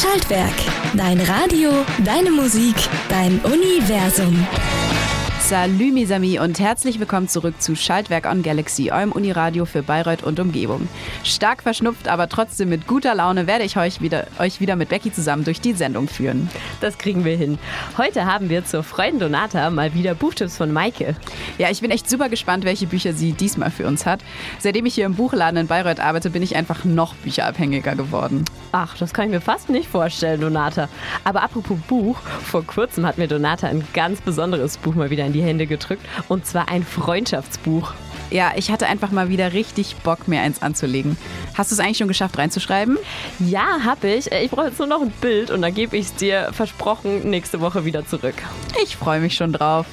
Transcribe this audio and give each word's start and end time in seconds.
Schaltwerk. 0.00 0.54
Dein 0.94 1.20
Radio, 1.22 1.84
deine 2.04 2.30
Musik, 2.30 2.76
dein 3.08 3.40
Universum. 3.40 4.46
Salü, 5.48 5.92
mes 5.92 6.10
amis, 6.10 6.38
und 6.38 6.60
herzlich 6.60 7.00
willkommen 7.00 7.26
zurück 7.26 7.54
zu 7.58 7.74
Schaltwerk 7.74 8.30
on 8.30 8.42
Galaxy, 8.42 8.90
eurem 8.90 9.12
Uniradio 9.12 9.64
für 9.64 9.82
Bayreuth 9.82 10.22
und 10.22 10.38
Umgebung. 10.38 10.86
Stark 11.24 11.62
verschnupft, 11.62 12.06
aber 12.06 12.28
trotzdem 12.28 12.68
mit 12.68 12.86
guter 12.86 13.14
Laune 13.14 13.46
werde 13.46 13.64
ich 13.64 13.78
euch 13.78 14.02
wieder, 14.02 14.26
euch 14.38 14.60
wieder 14.60 14.76
mit 14.76 14.90
Becky 14.90 15.10
zusammen 15.10 15.44
durch 15.44 15.62
die 15.62 15.72
Sendung 15.72 16.06
führen. 16.06 16.50
Das 16.82 16.98
kriegen 16.98 17.24
wir 17.24 17.34
hin. 17.34 17.58
Heute 17.96 18.26
haben 18.26 18.50
wir 18.50 18.66
zur 18.66 18.82
Freuden 18.82 19.20
Donata 19.20 19.70
mal 19.70 19.94
wieder 19.94 20.14
Buchtipps 20.14 20.58
von 20.58 20.70
Maike. 20.70 21.16
Ja, 21.56 21.70
ich 21.70 21.80
bin 21.80 21.90
echt 21.90 22.10
super 22.10 22.28
gespannt, 22.28 22.66
welche 22.66 22.86
Bücher 22.86 23.14
sie 23.14 23.32
diesmal 23.32 23.70
für 23.70 23.86
uns 23.86 24.04
hat. 24.04 24.20
Seitdem 24.58 24.84
ich 24.84 24.96
hier 24.96 25.06
im 25.06 25.14
Buchladen 25.14 25.60
in 25.60 25.66
Bayreuth 25.66 25.98
arbeite, 26.00 26.28
bin 26.28 26.42
ich 26.42 26.56
einfach 26.56 26.84
noch 26.84 27.14
bücherabhängiger 27.14 27.94
geworden. 27.94 28.44
Ach, 28.72 28.98
das 28.98 29.14
kann 29.14 29.24
ich 29.24 29.30
mir 29.30 29.40
fast 29.40 29.70
nicht 29.70 29.88
vorstellen, 29.88 30.42
Donata. 30.42 30.90
Aber 31.24 31.42
apropos 31.42 31.78
Buch, 31.88 32.18
vor 32.44 32.66
kurzem 32.66 33.06
hat 33.06 33.16
mir 33.16 33.28
Donata 33.28 33.66
ein 33.66 33.82
ganz 33.94 34.20
besonderes 34.20 34.76
Buch 34.76 34.94
mal 34.94 35.08
wieder 35.08 35.24
in 35.24 35.32
die 35.32 35.37
die 35.38 35.44
Hände 35.44 35.66
gedrückt 35.66 36.04
und 36.28 36.46
zwar 36.46 36.68
ein 36.68 36.82
Freundschaftsbuch. 36.82 37.92
Ja, 38.30 38.52
ich 38.56 38.70
hatte 38.70 38.86
einfach 38.86 39.10
mal 39.10 39.30
wieder 39.30 39.52
richtig 39.52 39.96
Bock, 39.96 40.28
mir 40.28 40.40
eins 40.40 40.60
anzulegen. 40.60 41.16
Hast 41.54 41.70
du 41.70 41.74
es 41.74 41.80
eigentlich 41.80 41.98
schon 41.98 42.08
geschafft 42.08 42.36
reinzuschreiben? 42.36 42.98
Ja, 43.38 43.78
hab 43.84 44.04
ich. 44.04 44.30
Ich 44.32 44.50
brauche 44.50 44.66
jetzt 44.66 44.78
nur 44.78 44.88
noch 44.88 45.00
ein 45.00 45.12
Bild 45.20 45.50
und 45.50 45.62
dann 45.62 45.72
gebe 45.72 45.96
ich 45.96 46.06
es 46.06 46.14
dir 46.14 46.50
versprochen 46.52 47.30
nächste 47.30 47.60
Woche 47.60 47.84
wieder 47.84 48.06
zurück. 48.06 48.34
Ich 48.82 48.96
freue 48.96 49.20
mich 49.20 49.34
schon 49.34 49.52
drauf. 49.52 49.86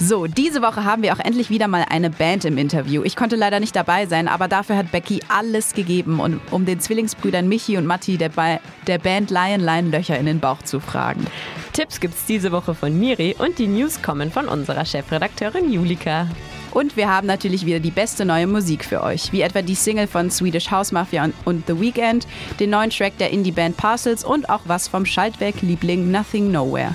So, 0.00 0.28
diese 0.28 0.62
Woche 0.62 0.84
haben 0.84 1.02
wir 1.02 1.12
auch 1.12 1.18
endlich 1.18 1.50
wieder 1.50 1.66
mal 1.66 1.84
eine 1.90 2.08
Band 2.08 2.44
im 2.44 2.56
Interview. 2.56 3.02
Ich 3.02 3.16
konnte 3.16 3.34
leider 3.34 3.58
nicht 3.58 3.74
dabei 3.74 4.06
sein, 4.06 4.28
aber 4.28 4.46
dafür 4.46 4.76
hat 4.76 4.92
Becky 4.92 5.20
alles 5.28 5.74
gegeben, 5.74 6.20
um, 6.20 6.40
um 6.52 6.64
den 6.64 6.78
Zwillingsbrüdern 6.78 7.48
Michi 7.48 7.76
und 7.76 7.84
Matti 7.84 8.16
der, 8.16 8.28
ba 8.28 8.60
der 8.86 8.98
Band 8.98 9.30
Lion 9.30 9.60
Lion 9.60 9.90
Löcher 9.90 10.16
in 10.16 10.26
den 10.26 10.38
Bauch 10.38 10.62
zu 10.62 10.78
fragen. 10.78 11.26
Tipps 11.72 11.98
gibt's 11.98 12.26
diese 12.26 12.52
Woche 12.52 12.76
von 12.76 12.96
Miri 12.96 13.34
und 13.38 13.58
die 13.58 13.66
News 13.66 14.00
kommen 14.00 14.30
von 14.30 14.46
unserer 14.46 14.84
Chefredakteurin 14.84 15.72
Julika. 15.72 16.28
Und 16.70 16.96
wir 16.96 17.08
haben 17.08 17.26
natürlich 17.26 17.66
wieder 17.66 17.80
die 17.80 17.90
beste 17.90 18.24
neue 18.24 18.46
Musik 18.46 18.84
für 18.84 19.02
euch, 19.02 19.32
wie 19.32 19.40
etwa 19.40 19.62
die 19.62 19.74
Single 19.74 20.06
von 20.06 20.30
Swedish 20.30 20.70
House 20.70 20.92
Mafia 20.92 21.28
und 21.44 21.66
The 21.66 21.80
Weeknd, 21.80 22.28
den 22.60 22.70
neuen 22.70 22.90
Track 22.90 23.18
der 23.18 23.30
Indie-Band 23.30 23.76
Parcels 23.76 24.22
und 24.22 24.48
auch 24.48 24.60
was 24.66 24.86
vom 24.86 25.04
Schaltwerk-Liebling 25.04 26.10
Nothing 26.10 26.52
Nowhere. 26.52 26.94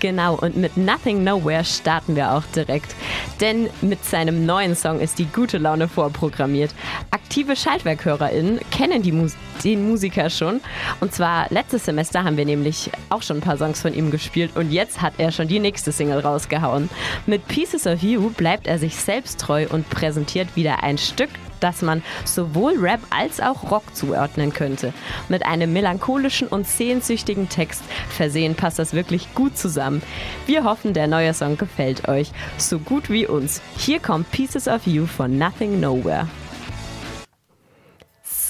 Genau, 0.00 0.34
und 0.34 0.56
mit 0.56 0.78
Nothing 0.78 1.22
Nowhere 1.22 1.64
starten 1.64 2.16
wir 2.16 2.32
auch 2.32 2.44
direkt. 2.54 2.94
Denn 3.40 3.68
mit 3.82 4.02
seinem 4.04 4.46
neuen 4.46 4.74
Song 4.74 4.98
ist 4.98 5.18
die 5.18 5.26
gute 5.26 5.58
Laune 5.58 5.88
vorprogrammiert. 5.88 6.74
Aktive 7.10 7.54
SchaltwerkhörerInnen 7.54 8.60
kennen 8.70 9.02
Mus 9.16 9.36
den 9.62 9.86
Musiker 9.86 10.30
schon. 10.30 10.62
Und 11.00 11.12
zwar 11.12 11.46
letztes 11.50 11.84
Semester 11.84 12.24
haben 12.24 12.38
wir 12.38 12.46
nämlich 12.46 12.90
auch 13.10 13.22
schon 13.22 13.38
ein 13.38 13.42
paar 13.42 13.58
Songs 13.58 13.82
von 13.82 13.92
ihm 13.92 14.10
gespielt 14.10 14.52
und 14.56 14.72
jetzt 14.72 15.02
hat 15.02 15.12
er 15.18 15.32
schon 15.32 15.48
die 15.48 15.58
nächste 15.58 15.92
Single 15.92 16.20
rausgehauen. 16.20 16.88
Mit 17.26 17.46
Pieces 17.46 17.86
of 17.86 18.02
You 18.02 18.30
bleibt 18.30 18.66
er 18.66 18.78
sich 18.78 18.96
selbst 18.96 19.38
treu 19.38 19.66
und 19.68 19.88
präsentiert 19.90 20.56
wieder 20.56 20.82
ein 20.82 20.96
Stück 20.96 21.28
das 21.60 21.82
man 21.82 22.02
sowohl 22.24 22.74
Rap 22.78 23.00
als 23.10 23.40
auch 23.40 23.70
Rock 23.70 23.94
zuordnen 23.94 24.52
könnte. 24.52 24.92
Mit 25.28 25.46
einem 25.46 25.72
melancholischen 25.72 26.48
und 26.48 26.66
sehnsüchtigen 26.66 27.48
Text 27.48 27.82
versehen 28.08 28.54
passt 28.54 28.78
das 28.78 28.94
wirklich 28.94 29.34
gut 29.34 29.56
zusammen. 29.56 30.02
Wir 30.46 30.64
hoffen, 30.64 30.94
der 30.94 31.06
neue 31.06 31.34
Song 31.34 31.56
gefällt 31.56 32.08
euch, 32.08 32.32
so 32.56 32.78
gut 32.78 33.10
wie 33.10 33.26
uns. 33.26 33.60
Hier 33.76 34.00
kommt 34.00 34.30
Pieces 34.30 34.68
of 34.68 34.86
You 34.86 35.06
von 35.06 35.38
Nothing 35.38 35.80
Nowhere. 35.80 36.28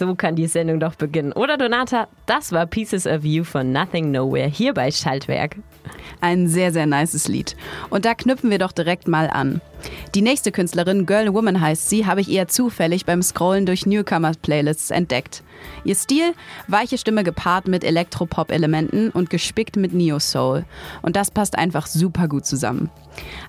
So 0.00 0.14
kann 0.14 0.34
die 0.34 0.47
Sendung 0.47 0.81
doch 0.81 0.94
beginnen. 0.94 1.33
Oder 1.33 1.58
Donata, 1.58 2.08
das 2.25 2.53
war 2.53 2.64
Pieces 2.64 3.06
of 3.06 3.22
You 3.22 3.44
von 3.44 3.70
Nothing 3.70 4.11
Nowhere 4.11 4.48
hier 4.48 4.72
bei 4.72 4.91
Schaltwerk. 4.91 5.56
Ein 6.22 6.48
sehr, 6.48 6.72
sehr 6.72 6.86
nices 6.86 7.28
Lied. 7.28 7.55
Und 7.91 8.06
da 8.06 8.14
knüpfen 8.14 8.50
wir 8.50 8.58
doch 8.58 8.72
direkt 8.72 9.08
mal 9.08 9.28
an. 9.28 9.61
Die 10.14 10.22
nächste 10.22 10.52
Künstlerin, 10.52 11.06
Girl 11.06 11.32
Woman 11.32 11.60
heißt 11.60 11.88
sie, 11.88 12.06
habe 12.06 12.20
ich 12.20 12.30
eher 12.30 12.48
zufällig 12.48 13.06
beim 13.06 13.22
Scrollen 13.22 13.66
durch 13.66 13.86
Newcomer-Playlists 13.86 14.91
entdeckt. 14.91 15.42
Ihr 15.84 15.94
Stil? 15.94 16.34
Weiche 16.68 16.98
Stimme 16.98 17.22
gepaart 17.22 17.68
mit 17.68 17.84
Elektropop-Elementen 17.84 19.10
und 19.10 19.30
gespickt 19.30 19.76
mit 19.76 19.92
Neo-Soul. 19.92 20.64
Und 21.02 21.16
das 21.16 21.30
passt 21.30 21.56
einfach 21.56 21.86
super 21.86 22.28
gut 22.28 22.46
zusammen. 22.46 22.90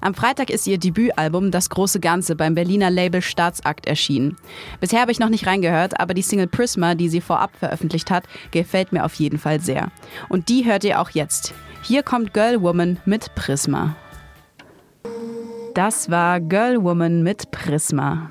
Am 0.01 0.13
Freitag 0.13 0.49
ist 0.49 0.67
ihr 0.67 0.77
Debütalbum 0.77 1.51
Das 1.51 1.69
große 1.69 1.99
Ganze 1.99 2.35
beim 2.35 2.55
Berliner 2.55 2.89
Label 2.89 3.21
Staatsakt 3.21 3.85
erschienen. 3.85 4.37
Bisher 4.79 5.01
habe 5.01 5.11
ich 5.11 5.19
noch 5.19 5.29
nicht 5.29 5.47
reingehört, 5.47 5.99
aber 5.99 6.13
die 6.13 6.21
Single 6.21 6.47
Prisma, 6.47 6.95
die 6.95 7.09
sie 7.09 7.21
vorab 7.21 7.55
veröffentlicht 7.57 8.11
hat, 8.11 8.23
gefällt 8.51 8.91
mir 8.91 9.05
auf 9.05 9.13
jeden 9.15 9.39
Fall 9.39 9.59
sehr. 9.59 9.91
Und 10.29 10.49
die 10.49 10.65
hört 10.65 10.83
ihr 10.83 10.99
auch 10.99 11.11
jetzt. 11.11 11.53
Hier 11.83 12.03
kommt 12.03 12.33
Girl 12.33 12.61
Woman 12.61 12.99
mit 13.05 13.33
Prisma. 13.35 13.95
Das 15.73 16.11
war 16.11 16.41
Girl 16.41 16.83
Woman 16.83 17.23
mit 17.23 17.49
Prisma. 17.51 18.29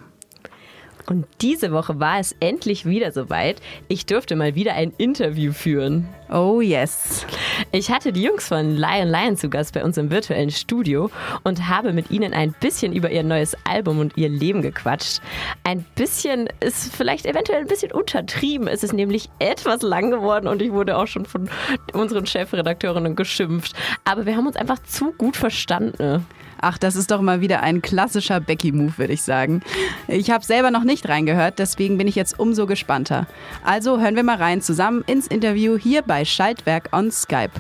Und 1.06 1.26
diese 1.40 1.72
Woche 1.72 1.98
war 1.98 2.20
es 2.20 2.36
endlich 2.38 2.84
wieder 2.84 3.12
soweit. 3.12 3.60
Ich 3.88 4.04
durfte 4.04 4.36
mal 4.36 4.54
wieder 4.54 4.74
ein 4.74 4.92
Interview 4.98 5.52
führen. 5.52 6.06
Oh 6.30 6.60
yes. 6.60 7.26
Ich 7.72 7.90
hatte 7.90 8.12
die 8.12 8.22
Jungs 8.22 8.46
von 8.46 8.76
Lion 8.76 9.08
Lion 9.08 9.36
zu 9.36 9.48
Gast 9.48 9.72
bei 9.72 9.82
uns 9.82 9.96
im 9.96 10.10
virtuellen 10.10 10.50
Studio 10.50 11.10
und 11.42 11.66
habe 11.66 11.94
mit 11.94 12.10
ihnen 12.10 12.34
ein 12.34 12.54
bisschen 12.60 12.92
über 12.92 13.10
ihr 13.10 13.24
neues 13.24 13.56
Album 13.64 13.98
und 13.98 14.16
ihr 14.18 14.28
Leben 14.28 14.60
gequatscht. 14.60 15.20
Ein 15.64 15.84
bisschen 15.96 16.48
ist 16.60 16.94
vielleicht 16.94 17.24
eventuell 17.24 17.62
ein 17.62 17.66
bisschen 17.66 17.90
untertrieben. 17.90 18.68
Es 18.68 18.84
ist 18.84 18.92
nämlich 18.92 19.30
etwas 19.38 19.82
lang 19.82 20.10
geworden 20.10 20.46
und 20.46 20.60
ich 20.60 20.72
wurde 20.72 20.96
auch 20.96 21.06
schon 21.06 21.24
von 21.24 21.48
unseren 21.94 22.26
Chefredakteurinnen 22.26 23.16
geschimpft. 23.16 23.74
Aber 24.04 24.26
wir 24.26 24.36
haben 24.36 24.46
uns 24.46 24.56
einfach 24.56 24.80
zu 24.84 25.12
gut 25.12 25.36
verstanden. 25.36 26.26
Ach, 26.62 26.76
das 26.76 26.94
ist 26.94 27.10
doch 27.10 27.22
mal 27.22 27.40
wieder 27.40 27.62
ein 27.62 27.80
klassischer 27.80 28.38
Becky-Move, 28.38 28.98
würde 28.98 29.14
ich 29.14 29.22
sagen. 29.22 29.62
Ich 30.08 30.30
habe 30.30 30.44
selber 30.44 30.70
noch 30.70 30.84
nicht 30.84 31.08
reingehört, 31.08 31.58
deswegen 31.58 31.96
bin 31.96 32.06
ich 32.06 32.14
jetzt 32.14 32.38
umso 32.38 32.66
gespannter. 32.66 33.26
Also 33.64 33.98
hören 33.98 34.14
wir 34.14 34.24
mal 34.24 34.36
rein 34.36 34.60
zusammen 34.60 35.02
ins 35.06 35.26
Interview 35.26 35.78
hier 35.78 36.02
bei 36.02 36.26
Schaltwerk 36.26 36.90
on 36.92 37.10
Skype. 37.10 37.52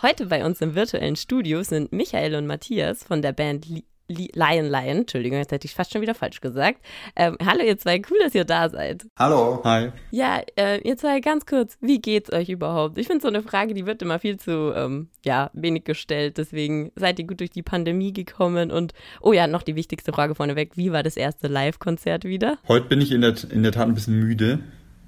Heute 0.00 0.26
bei 0.26 0.44
uns 0.44 0.60
im 0.60 0.76
virtuellen 0.76 1.16
Studio 1.16 1.64
sind 1.64 1.90
Michael 1.90 2.36
und 2.36 2.46
Matthias 2.46 3.02
von 3.02 3.20
der 3.20 3.32
Band 3.32 3.66
Lion 4.08 4.66
Lion, 4.66 4.98
Entschuldigung, 4.98 5.38
jetzt 5.38 5.52
hätte 5.52 5.66
ich 5.66 5.74
fast 5.74 5.92
schon 5.92 6.02
wieder 6.02 6.14
falsch 6.14 6.40
gesagt. 6.40 6.84
Ähm, 7.16 7.36
hallo 7.44 7.62
ihr 7.64 7.78
zwei, 7.78 8.02
cool, 8.10 8.18
dass 8.22 8.34
ihr 8.34 8.44
da 8.44 8.68
seid. 8.68 9.06
Hallo. 9.18 9.62
Hi. 9.64 9.92
Ja, 10.10 10.42
äh, 10.56 10.80
ihr 10.86 10.96
zwei, 10.96 11.20
ganz 11.20 11.46
kurz, 11.46 11.78
wie 11.80 12.00
geht's 12.00 12.32
euch 12.32 12.50
überhaupt? 12.50 12.98
Ich 12.98 13.06
finde 13.06 13.22
so 13.22 13.28
eine 13.28 13.42
Frage, 13.42 13.72
die 13.72 13.86
wird 13.86 14.02
immer 14.02 14.18
viel 14.18 14.36
zu, 14.36 14.74
ähm, 14.74 15.08
ja, 15.24 15.50
wenig 15.54 15.84
gestellt, 15.84 16.36
deswegen 16.36 16.92
seid 16.96 17.18
ihr 17.18 17.26
gut 17.26 17.40
durch 17.40 17.50
die 17.50 17.62
Pandemie 17.62 18.12
gekommen 18.12 18.70
und, 18.70 18.92
oh 19.22 19.32
ja, 19.32 19.46
noch 19.46 19.62
die 19.62 19.74
wichtigste 19.74 20.12
Frage 20.12 20.34
vorneweg, 20.34 20.76
wie 20.76 20.92
war 20.92 21.02
das 21.02 21.16
erste 21.16 21.48
Live-Konzert 21.48 22.24
wieder? 22.24 22.58
Heute 22.68 22.86
bin 22.86 23.00
ich 23.00 23.10
in 23.10 23.22
der, 23.22 23.34
in 23.50 23.62
der 23.62 23.72
Tat 23.72 23.88
ein 23.88 23.94
bisschen 23.94 24.18
müde, 24.18 24.58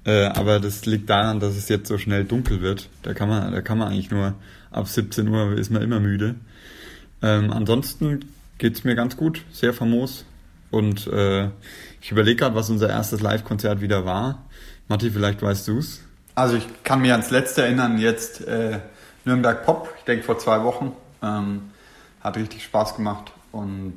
äh, 0.05 0.25
aber 0.25 0.59
das 0.59 0.87
liegt 0.87 1.07
daran, 1.09 1.39
dass 1.39 1.55
es 1.55 1.69
jetzt 1.69 1.87
so 1.87 1.99
schnell 1.99 2.23
dunkel 2.23 2.61
wird. 2.61 2.89
Da 3.03 3.13
kann 3.13 3.29
man, 3.29 3.51
da 3.51 3.61
kann 3.61 3.77
man 3.77 3.89
eigentlich 3.89 4.09
nur, 4.09 4.33
ab 4.71 4.87
17 4.87 5.27
Uhr 5.27 5.53
ist 5.53 5.69
man 5.69 5.83
immer 5.83 5.99
müde. 5.99 6.35
Ähm, 7.21 7.51
ansonsten 7.51 8.21
geht 8.57 8.75
es 8.75 8.83
mir 8.83 8.95
ganz 8.95 9.17
gut, 9.17 9.43
sehr 9.51 9.73
famos. 9.73 10.25
Und 10.71 11.07
äh, 11.07 11.49
ich 12.01 12.11
überlege 12.11 12.37
gerade, 12.37 12.55
was 12.55 12.69
unser 12.69 12.89
erstes 12.89 13.21
Live-Konzert 13.21 13.81
wieder 13.81 14.05
war. 14.05 14.45
Matti, 14.87 15.11
vielleicht 15.11 15.41
weißt 15.41 15.67
du 15.67 15.79
es. 15.79 16.01
Also 16.35 16.57
ich 16.57 16.67
kann 16.83 17.01
mich 17.01 17.11
ans 17.11 17.31
letzte 17.31 17.63
erinnern, 17.63 17.97
jetzt 17.97 18.45
äh, 18.45 18.79
Nürnberg 19.25 19.65
Pop, 19.65 19.93
ich 19.97 20.03
denke 20.03 20.23
vor 20.23 20.37
zwei 20.37 20.63
Wochen. 20.63 20.93
Ähm, 21.21 21.71
hat 22.21 22.37
richtig 22.37 22.63
Spaß 22.63 22.95
gemacht. 22.95 23.31
Und 23.51 23.95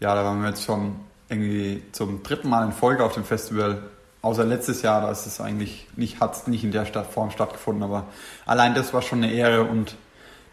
ja, 0.00 0.14
da 0.14 0.24
waren 0.24 0.42
wir 0.42 0.48
jetzt 0.48 0.64
schon 0.64 0.96
irgendwie 1.28 1.82
zum 1.92 2.22
dritten 2.22 2.48
Mal 2.48 2.66
in 2.66 2.72
Folge 2.72 3.04
auf 3.04 3.14
dem 3.14 3.24
Festival. 3.24 3.82
Außer 4.22 4.44
letztes 4.44 4.82
Jahr, 4.82 5.02
da 5.02 5.10
ist 5.10 5.26
es 5.26 5.40
eigentlich 5.40 5.86
nicht, 5.96 6.20
hat 6.20 6.34
es 6.34 6.46
nicht 6.46 6.64
in 6.64 6.72
der 6.72 6.86
Form 6.86 7.30
stattgefunden, 7.30 7.82
aber 7.82 8.06
allein 8.46 8.74
das 8.74 8.94
war 8.94 9.02
schon 9.02 9.22
eine 9.22 9.32
Ehre 9.32 9.64
und 9.64 9.96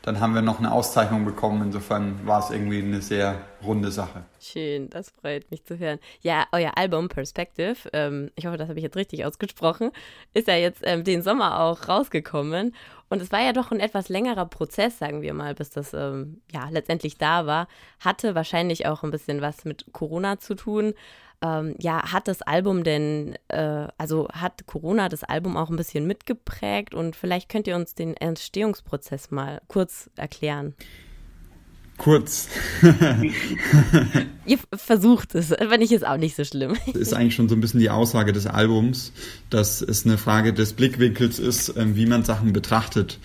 dann 0.04 0.20
haben 0.20 0.34
wir 0.34 0.42
noch 0.42 0.60
eine 0.60 0.72
Auszeichnung 0.72 1.26
bekommen. 1.26 1.62
Insofern 1.62 2.26
war 2.26 2.40
es 2.40 2.50
irgendwie 2.50 2.82
eine 2.82 3.02
sehr 3.02 3.36
runde 3.64 3.92
Sache. 3.92 4.24
Schön, 4.40 4.90
das 4.90 5.12
freut 5.12 5.52
mich 5.52 5.64
zu 5.64 5.78
hören. 5.78 6.00
Ja, 6.22 6.46
euer 6.52 6.78
Album 6.78 7.08
Perspective, 7.08 7.76
ähm, 7.94 8.32
ich 8.36 8.46
hoffe, 8.46 8.58
das 8.58 8.70
habe 8.70 8.80
ich 8.80 8.84
jetzt 8.84 8.98
richtig 8.98 9.26
ausgesprochen, 9.26 9.92
ist 10.34 10.48
ja 10.48 10.56
jetzt 10.56 10.82
ähm, 10.84 11.04
den 11.04 11.22
Sommer 11.22 11.60
auch 11.62 11.88
rausgekommen. 11.88 12.76
Und 13.10 13.22
es 13.22 13.32
war 13.32 13.42
ja 13.42 13.54
doch 13.54 13.72
ein 13.72 13.80
etwas 13.80 14.10
längerer 14.10 14.46
Prozess, 14.46 14.98
sagen 14.98 15.22
wir 15.22 15.34
mal, 15.34 15.54
bis 15.54 15.70
das 15.70 15.94
ähm, 15.94 16.42
ja 16.52 16.70
letztendlich 16.70 17.18
da 17.18 17.46
war. 17.46 17.68
Hatte 18.00 18.36
wahrscheinlich 18.36 18.88
auch 18.88 19.04
ein 19.04 19.12
bisschen 19.12 19.42
was 19.42 19.66
mit 19.66 19.86
Corona 19.92 20.40
zu 20.40 20.56
tun. 20.56 20.94
Ähm, 21.44 21.76
ja, 21.80 22.12
hat 22.12 22.28
das 22.28 22.42
Album 22.44 22.84
denn, 22.84 23.36
äh, 23.48 23.88
also 23.98 24.28
hat 24.30 24.68
Corona 24.68 25.10
das 25.10 25.24
Album 25.24 25.58
auch 25.58 25.70
ein 25.70 25.76
bisschen 25.76 26.06
mitgeprägt 26.06 26.94
und 26.94 27.16
vielleicht 27.16 27.50
könnt 27.50 27.66
ihr 27.68 27.76
uns 27.76 27.96
den 27.96 28.16
Entstehungsprozess 28.16 29.32
mal 29.32 29.62
kurz 29.68 30.10
erklären. 30.16 30.76
Kurz. 32.02 32.48
ihr 34.46 34.58
versucht 34.74 35.36
es, 35.36 35.54
aber 35.54 35.78
nicht 35.78 35.92
ist 35.92 36.06
auch 36.06 36.18
nicht 36.18 36.36
so 36.36 36.44
schlimm. 36.44 36.76
Das 36.88 36.96
ist 36.96 37.14
eigentlich 37.14 37.36
schon 37.36 37.48
so 37.48 37.54
ein 37.54 37.62
bisschen 37.62 37.80
die 37.80 37.92
Aussage 37.92 38.34
des 38.34 38.48
Albums, 38.48 39.12
dass 39.52 39.82
es 39.82 40.06
eine 40.06 40.18
Frage 40.18 40.52
des 40.52 40.74
Blickwinkels 40.74 41.38
ist, 41.38 41.76
ähm, 41.78 41.96
wie 41.96 42.08
man 42.08 42.24
Sachen 42.24 42.54
betrachtet, 42.54 43.20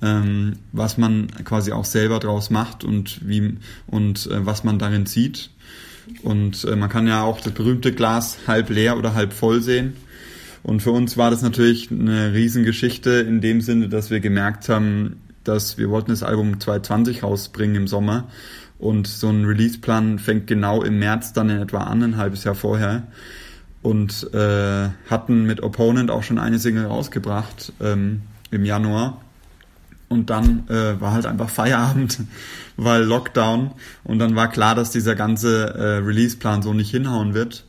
ähm, 0.00 0.54
was 0.72 0.96
man 0.96 1.26
quasi 1.44 1.72
auch 1.72 1.84
selber 1.84 2.20
draus 2.20 2.48
macht 2.48 2.84
und 2.84 3.20
wie 3.26 3.58
und 3.86 4.26
äh, 4.28 4.46
was 4.46 4.64
man 4.64 4.78
darin 4.78 5.04
sieht. 5.04 5.50
Und 6.22 6.64
äh, 6.64 6.76
man 6.76 6.88
kann 6.88 7.06
ja 7.06 7.22
auch 7.22 7.40
das 7.40 7.52
berühmte 7.52 7.92
Glas 7.92 8.38
halb 8.46 8.70
leer 8.70 8.98
oder 8.98 9.14
halb 9.14 9.32
voll 9.32 9.60
sehen. 9.62 9.94
Und 10.62 10.80
für 10.80 10.92
uns 10.92 11.16
war 11.16 11.30
das 11.30 11.42
natürlich 11.42 11.90
eine 11.90 12.32
Riesengeschichte 12.32 13.10
in 13.10 13.40
dem 13.40 13.60
Sinne, 13.60 13.88
dass 13.88 14.10
wir 14.10 14.20
gemerkt 14.20 14.68
haben, 14.68 15.20
dass 15.44 15.76
wir 15.78 15.90
wollten 15.90 16.10
das 16.10 16.22
Album 16.22 16.60
2020 16.60 17.22
rausbringen 17.22 17.76
im 17.76 17.88
Sommer. 17.88 18.28
Und 18.78 19.06
so 19.06 19.28
ein 19.28 19.44
Releaseplan 19.44 20.18
fängt 20.18 20.46
genau 20.46 20.82
im 20.82 20.98
März 20.98 21.32
dann 21.32 21.50
in 21.50 21.60
etwa 21.60 21.78
an, 21.78 22.02
ein 22.02 22.16
halbes 22.16 22.44
Jahr 22.44 22.54
vorher. 22.54 23.04
Und 23.82 24.32
äh, 24.32 24.88
hatten 25.08 25.44
mit 25.44 25.62
Opponent 25.62 26.10
auch 26.10 26.22
schon 26.22 26.38
eine 26.38 26.60
Single 26.60 26.86
rausgebracht 26.86 27.72
ähm, 27.80 28.22
im 28.52 28.64
Januar 28.64 29.21
und 30.12 30.30
dann 30.30 30.68
äh, 30.68 31.00
war 31.00 31.12
halt 31.12 31.26
einfach 31.26 31.48
Feierabend, 31.48 32.20
weil 32.76 33.02
Lockdown. 33.02 33.72
Und 34.04 34.18
dann 34.18 34.36
war 34.36 34.48
klar, 34.48 34.74
dass 34.74 34.90
dieser 34.90 35.14
ganze 35.14 35.74
äh, 35.74 35.96
Releaseplan 36.04 36.62
so 36.62 36.74
nicht 36.74 36.90
hinhauen 36.90 37.34
wird. 37.34 37.64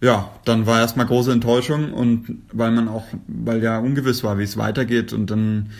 Ja, 0.00 0.32
dann 0.44 0.66
war 0.66 0.80
erstmal 0.80 1.06
große 1.06 1.32
Enttäuschung 1.32 1.92
und 1.92 2.42
weil 2.52 2.70
man 2.72 2.88
auch, 2.88 3.04
weil 3.26 3.62
ja 3.62 3.78
ungewiss 3.78 4.24
war, 4.24 4.38
wie 4.38 4.42
es 4.42 4.56
weitergeht. 4.56 5.12
Und 5.12 5.30
dann 5.30 5.70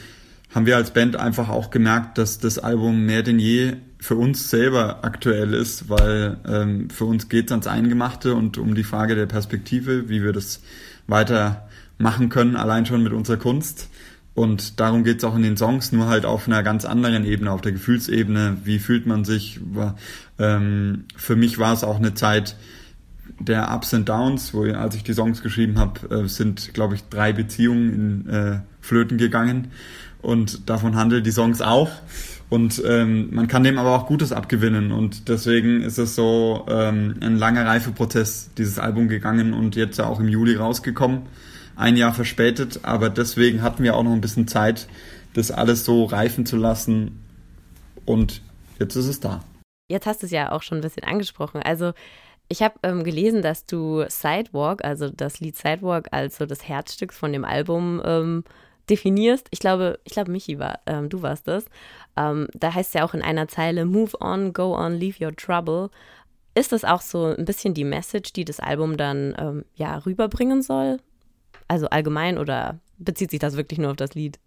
haben 0.55 0.66
wir 0.66 0.76
als 0.76 0.93
Band 0.93 1.16
einfach 1.16 1.49
auch 1.49 1.70
gemerkt, 1.70 2.17
dass 2.17 2.38
das 2.38 2.58
Album 2.58 3.05
mehr 3.05 3.22
denn 3.22 3.38
je 3.38 3.75
für 3.99 4.17
uns 4.17 4.50
selber 4.50 5.00
aktuell 5.02 5.52
ist, 5.52 5.88
weil 5.88 6.37
ähm, 6.46 6.90
für 6.90 7.06
uns 7.06 7.28
geht 7.28 7.46
es 7.46 7.52
ans 7.52 7.67
Eingemachte 7.67 8.34
und 8.34 8.58
um 8.58 8.75
die 8.75 8.84
Frage 8.84 9.14
der 9.14 9.26
Perspektive, 9.26 10.08
wie 10.08 10.22
wir 10.22 10.32
das 10.32 10.60
weiter 11.06 11.69
machen 11.99 12.28
können, 12.28 12.56
allein 12.56 12.87
schon 12.87 13.02
mit 13.02 13.12
unserer 13.12 13.37
Kunst. 13.37 13.88
Und 14.34 14.81
darum 14.81 15.04
geht 15.04 15.19
es 15.19 15.25
auch 15.25 15.36
in 15.36 15.42
den 15.42 15.56
Songs, 15.56 15.92
nur 15.92 16.08
halt 16.08 16.26
auf 16.26 16.48
einer 16.48 16.62
ganz 16.62 16.84
anderen 16.84 17.25
Ebene, 17.25 17.52
auf 17.52 17.60
der 17.60 17.72
Gefühlsebene. 17.72 18.56
Wie 18.64 18.81
fühlt 18.81 19.06
man 19.06 19.25
sich? 19.25 19.60
Ähm, 20.38 21.04
für 21.16 21.36
mich 21.36 21.58
war 21.58 21.72
es 21.72 21.84
auch 21.84 21.96
eine 21.96 22.14
Zeit, 22.14 22.56
der 23.38 23.75
Ups 23.75 23.94
and 23.94 24.08
Downs, 24.08 24.54
wo 24.54 24.64
als 24.64 24.94
ich 24.94 25.02
die 25.02 25.12
Songs 25.12 25.42
geschrieben 25.42 25.78
habe, 25.78 26.25
äh, 26.25 26.28
sind, 26.28 26.75
glaube 26.75 26.94
ich, 26.94 27.04
drei 27.08 27.32
Beziehungen 27.32 28.25
in 28.26 28.31
äh, 28.31 28.60
Flöten 28.81 29.19
gegangen 29.19 29.69
und 30.22 30.69
davon 30.69 30.96
handeln 30.96 31.25
die 31.25 31.31
Songs 31.31 31.60
auch. 31.60 31.90
Und 32.50 32.82
ähm, 32.86 33.34
man 33.34 33.48
kann 33.48 33.64
dem 33.64 33.78
aber 33.78 33.96
auch 33.96 34.06
Gutes 34.06 34.31
abgewinnen 34.31 34.92
und 34.92 35.28
deswegen 35.28 35.81
ist 35.82 35.98
es 35.98 36.14
so 36.14 36.66
ähm, 36.69 37.16
ein 37.20 37.36
langer 37.36 37.66
Reifeprozess, 37.66 38.50
dieses 38.56 38.78
Album 38.78 39.08
gegangen 39.08 39.54
und 39.54 39.76
jetzt 39.76 39.98
ja 39.98 40.06
auch 40.06 40.20
im 40.20 40.28
Juli 40.28 40.54
rausgekommen. 40.54 41.22
Ein 41.76 41.97
Jahr 41.97 42.15
verspätet, 42.15 42.81
aber 42.82 43.11
deswegen 43.11 43.62
hatten 43.62 43.82
wir 43.82 43.97
auch 43.97 44.03
noch 44.03 44.12
ein 44.12 44.21
bisschen 44.21 44.47
Zeit, 44.47 44.87
das 45.35 45.50
alles 45.50 45.85
so 45.85 46.05
reifen 46.05 46.47
zu 46.47 46.56
lassen 46.56 47.21
und 48.05 48.43
jetzt 48.79 48.94
ist 48.97 49.06
es 49.06 49.21
da. 49.21 49.43
Jetzt 49.88 50.06
hast 50.06 50.23
du 50.23 50.26
es 50.26 50.32
ja 50.32 50.53
auch 50.53 50.62
schon 50.62 50.79
ein 50.79 50.82
bisschen 50.82 51.05
angesprochen. 51.05 51.62
Also 51.62 51.93
ich 52.49 52.62
habe 52.62 52.75
ähm, 52.82 53.05
gelesen, 53.05 53.43
dass 53.43 53.67
du 53.67 54.05
Sidewalk, 54.09 54.85
also 54.85 55.11
das 55.11 55.41
Lied 55.41 55.56
Sidewalk, 55.56 56.09
als 56.11 56.37
so 56.37 56.47
das 56.47 56.69
Herzstück 56.69 57.12
von 57.12 57.32
dem 57.32 57.44
Album 57.44 58.00
ähm, 58.05 58.44
definierst. 58.88 59.49
Ich 59.50 59.59
glaube, 59.59 59.99
ich 60.05 60.12
glaube, 60.12 60.31
Michi 60.31 60.59
war, 60.59 60.81
ähm, 60.87 61.09
du 61.09 61.23
warst 61.23 61.49
das. 61.49 61.65
Ähm, 62.17 62.49
da 62.55 62.75
heißt 62.75 62.88
es 62.88 62.94
ja 62.94 63.05
auch 63.05 63.15
in 63.15 63.23
einer 63.23 63.49
Zeile 63.49 63.85
Move 63.85 64.12
on, 64.20 64.53
go 64.53 64.77
on, 64.77 64.94
leave 64.94 65.25
your 65.25 65.35
trouble. 65.35 65.91
Ist 66.55 66.73
das 66.73 66.85
auch 66.85 67.00
so 67.00 67.35
ein 67.37 67.44
bisschen 67.44 67.75
die 67.75 67.85
Message, 67.85 68.32
die 68.32 68.44
das 68.44 68.61
Album 68.61 68.97
dann 68.97 69.35
ähm, 69.38 69.65
ja 69.75 69.97
rüberbringen 69.99 70.62
soll? 70.62 70.99
Also 71.69 71.87
allgemein 71.88 72.38
oder 72.38 72.78
bezieht 72.99 73.31
sich 73.31 73.40
das 73.40 73.56
wirklich 73.56 73.78
nur 73.78 73.90
auf 73.90 73.96
das 73.96 74.14
Lied? 74.14 74.38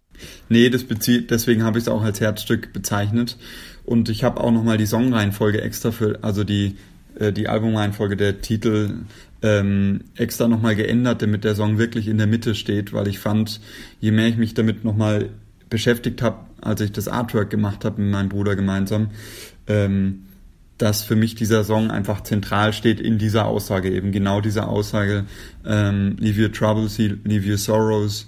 Nee, 0.48 0.70
das 0.70 0.84
bezieht, 0.84 1.30
deswegen 1.30 1.62
habe 1.62 1.78
ich 1.78 1.84
es 1.84 1.88
auch 1.88 2.02
als 2.02 2.20
Herzstück 2.20 2.72
bezeichnet. 2.72 3.36
Und 3.84 4.08
ich 4.08 4.24
habe 4.24 4.40
auch 4.40 4.50
nochmal 4.50 4.78
die 4.78 4.86
Songreihenfolge 4.86 5.60
extra 5.60 5.90
für, 5.92 6.18
also 6.22 6.44
die 6.44 6.76
äh, 7.18 7.32
die 7.32 7.48
Albumreihenfolge, 7.48 8.16
der 8.16 8.40
Titel 8.40 9.00
ähm, 9.42 10.04
extra 10.16 10.48
nochmal 10.48 10.76
geändert, 10.76 11.22
damit 11.22 11.44
der 11.44 11.54
Song 11.54 11.78
wirklich 11.78 12.08
in 12.08 12.18
der 12.18 12.26
Mitte 12.26 12.54
steht, 12.54 12.92
weil 12.92 13.08
ich 13.08 13.18
fand, 13.18 13.60
je 14.00 14.10
mehr 14.10 14.28
ich 14.28 14.36
mich 14.36 14.54
damit 14.54 14.84
nochmal 14.84 15.30
beschäftigt 15.70 16.22
habe, 16.22 16.38
als 16.60 16.80
ich 16.80 16.92
das 16.92 17.08
Artwork 17.08 17.50
gemacht 17.50 17.84
habe 17.84 18.00
mit 18.00 18.10
meinem 18.10 18.28
Bruder 18.28 18.56
gemeinsam, 18.56 19.10
ähm, 19.66 20.24
dass 20.78 21.02
für 21.02 21.16
mich 21.16 21.34
dieser 21.34 21.64
Song 21.64 21.90
einfach 21.90 22.22
zentral 22.22 22.72
steht 22.72 23.00
in 23.00 23.18
dieser 23.18 23.46
Aussage, 23.46 23.90
eben 23.90 24.12
genau 24.12 24.40
diese 24.40 24.66
Aussage, 24.68 25.24
ähm, 25.66 26.16
leave 26.18 26.40
your 26.40 26.52
troubles, 26.52 26.98
leave 26.98 27.48
your 27.48 27.58
sorrows, 27.58 28.26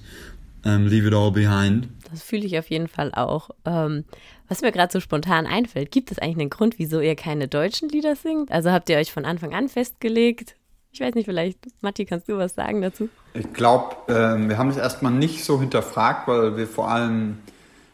ähm, 0.64 0.86
leave 0.86 1.06
it 1.06 1.14
all 1.14 1.30
behind. 1.30 1.88
Das 2.10 2.22
fühle 2.22 2.44
ich 2.44 2.58
auf 2.58 2.68
jeden 2.68 2.88
Fall 2.88 3.12
auch. 3.14 3.50
Ähm, 3.64 4.04
was 4.48 4.62
mir 4.62 4.72
gerade 4.72 4.92
so 4.92 4.98
spontan 4.98 5.46
einfällt, 5.46 5.92
gibt 5.92 6.10
es 6.10 6.18
eigentlich 6.18 6.38
einen 6.38 6.50
Grund, 6.50 6.78
wieso 6.78 7.00
ihr 7.00 7.14
keine 7.14 7.46
deutschen 7.46 7.88
Lieder 7.88 8.16
singt? 8.16 8.50
Also 8.50 8.72
habt 8.72 8.88
ihr 8.90 8.96
euch 8.96 9.12
von 9.12 9.24
Anfang 9.24 9.54
an 9.54 9.68
festgelegt? 9.68 10.56
Ich 10.92 11.00
weiß 11.00 11.14
nicht, 11.14 11.26
vielleicht, 11.26 11.58
Matti, 11.82 12.04
kannst 12.04 12.28
du 12.28 12.36
was 12.36 12.56
sagen 12.56 12.82
dazu? 12.82 13.08
Ich 13.32 13.52
glaube, 13.52 13.94
äh, 14.08 14.48
wir 14.48 14.58
haben 14.58 14.70
es 14.70 14.76
erstmal 14.76 15.12
nicht 15.12 15.44
so 15.44 15.60
hinterfragt, 15.60 16.26
weil 16.26 16.56
wir 16.56 16.66
vor 16.66 16.90
allem 16.90 17.38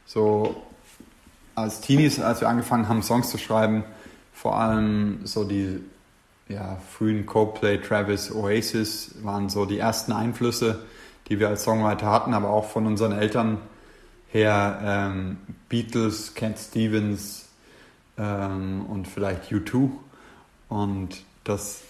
so 0.06 0.56
als 1.54 1.82
Teenies, 1.82 2.20
als 2.20 2.40
wir 2.40 2.48
angefangen 2.48 2.88
haben, 2.88 3.02
Songs 3.02 3.30
zu 3.30 3.36
schreiben, 3.36 3.84
vor 4.36 4.60
allem 4.60 5.20
so 5.24 5.44
die 5.44 5.80
ja, 6.46 6.76
frühen 6.90 7.24
Coldplay, 7.24 7.78
Travis, 7.78 8.30
Oasis 8.30 9.14
waren 9.22 9.48
so 9.48 9.64
die 9.64 9.78
ersten 9.78 10.12
Einflüsse, 10.12 10.80
die 11.28 11.40
wir 11.40 11.48
als 11.48 11.64
Songwriter 11.64 12.06
hatten, 12.10 12.34
aber 12.34 12.50
auch 12.50 12.66
von 12.66 12.86
unseren 12.86 13.12
Eltern 13.12 13.58
her 14.30 14.78
ähm, 14.84 15.38
Beatles, 15.70 16.34
Cat 16.34 16.58
Stevens 16.58 17.48
ähm, 18.18 18.84
und 18.86 19.08
vielleicht 19.08 19.50
U2. 19.50 19.90
Und 20.68 21.24
das, 21.44 21.80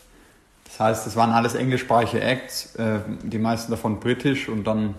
das 0.67 0.79
heißt, 0.79 1.07
das 1.07 1.17
waren 1.17 1.33
alles 1.33 1.57
englischsprachige 1.57 2.21
Acts, 2.23 2.77
äh, 2.77 3.01
die 3.25 3.39
meisten 3.39 3.73
davon 3.73 3.99
britisch 3.99 4.49
und 4.49 4.65
dann 4.65 4.95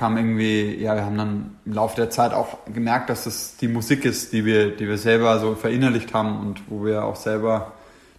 kam 0.00 0.16
irgendwie, 0.16 0.76
ja, 0.76 0.94
wir 0.94 1.04
haben 1.04 1.18
dann 1.18 1.56
im 1.66 1.74
Laufe 1.74 1.94
der 1.94 2.08
Zeit 2.08 2.32
auch 2.32 2.56
gemerkt, 2.72 3.10
dass 3.10 3.24
das 3.24 3.58
die 3.58 3.68
Musik 3.68 4.06
ist, 4.06 4.32
die 4.32 4.46
wir, 4.46 4.74
die 4.74 4.88
wir 4.88 4.96
selber 4.96 5.38
so 5.40 5.54
verinnerlicht 5.54 6.14
haben 6.14 6.40
und 6.40 6.62
wo 6.70 6.86
wir 6.86 7.04
auch 7.04 7.16
selber 7.16 7.72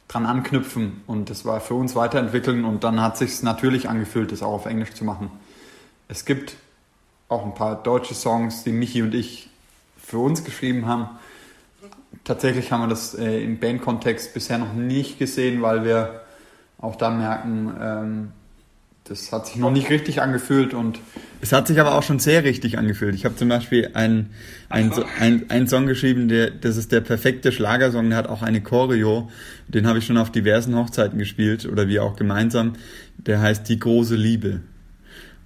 dran 0.08 0.28
anknüpfen 0.28 1.02
und 1.08 1.32
das 1.32 1.44
war 1.44 1.60
für 1.60 1.74
uns 1.74 1.96
weiterentwickeln 1.96 2.66
und 2.66 2.84
dann 2.84 3.02
hat 3.02 3.18
sich 3.18 3.42
natürlich 3.42 3.90
angefühlt, 3.90 4.32
das 4.32 4.44
auch 4.44 4.54
auf 4.54 4.68
Englisch 4.68 4.94
zu 4.94 5.04
machen. 5.04 5.32
Es 6.08 6.24
gibt 6.26 6.56
auch 7.30 7.44
ein 7.44 7.56
paar 7.56 7.82
deutsche 7.82 8.14
Songs, 8.14 8.64
die 8.64 8.74
Michi 8.74 9.02
und 9.02 9.16
ich 9.16 9.50
für 9.98 10.20
uns 10.20 10.44
geschrieben 10.44 10.86
haben. 10.86 11.10
Tatsächlich 12.26 12.72
haben 12.72 12.82
wir 12.82 12.90
das 12.90 13.16
äh, 13.16 13.44
im 13.44 13.60
Bandkontext 13.60 14.36
bisher 14.36 14.60
noch 14.60 14.74
nicht 14.74 15.18
gesehen, 15.18 15.64
weil 15.64 15.84
wir 15.84 16.22
auch 16.78 16.96
da 16.96 17.10
merken, 17.10 17.74
ähm, 17.82 18.32
das 19.06 19.32
hat 19.32 19.48
sich 19.48 19.56
noch 19.56 19.72
nicht 19.72 19.90
richtig 19.90 20.22
angefühlt 20.22 20.76
und 20.76 21.00
es 21.42 21.52
hat 21.52 21.68
sich 21.68 21.80
aber 21.80 21.96
auch 21.96 22.04
schon 22.04 22.20
sehr 22.20 22.44
richtig 22.44 22.78
angefühlt. 22.78 23.16
Ich 23.16 23.26
habe 23.26 23.36
zum 23.36 23.50
Beispiel 23.50 23.90
einen 23.94 24.30
ein, 24.70 24.94
ein, 25.20 25.50
ein 25.50 25.68
Song 25.68 25.88
geschrieben, 25.88 26.28
der 26.28 26.52
das 26.52 26.78
ist 26.78 26.92
der 26.92 27.02
perfekte 27.02 27.52
Schlagersong, 27.52 28.10
der 28.10 28.20
hat 28.20 28.28
auch 28.28 28.42
eine 28.42 28.62
Choreo, 28.62 29.30
den 29.68 29.88
habe 29.88 30.00
ich 30.00 30.06
schon 30.06 30.18
auf 30.18 30.32
diversen 30.32 30.76
Hochzeiten 30.76 31.18
gespielt 31.18 31.66
oder 31.66 31.88
wir 31.88 32.04
auch 32.04 32.16
gemeinsam. 32.16 32.74
Der 33.18 33.42
heißt 33.42 33.68
Die 33.70 33.80
große 33.80 34.16
Liebe. 34.16 34.62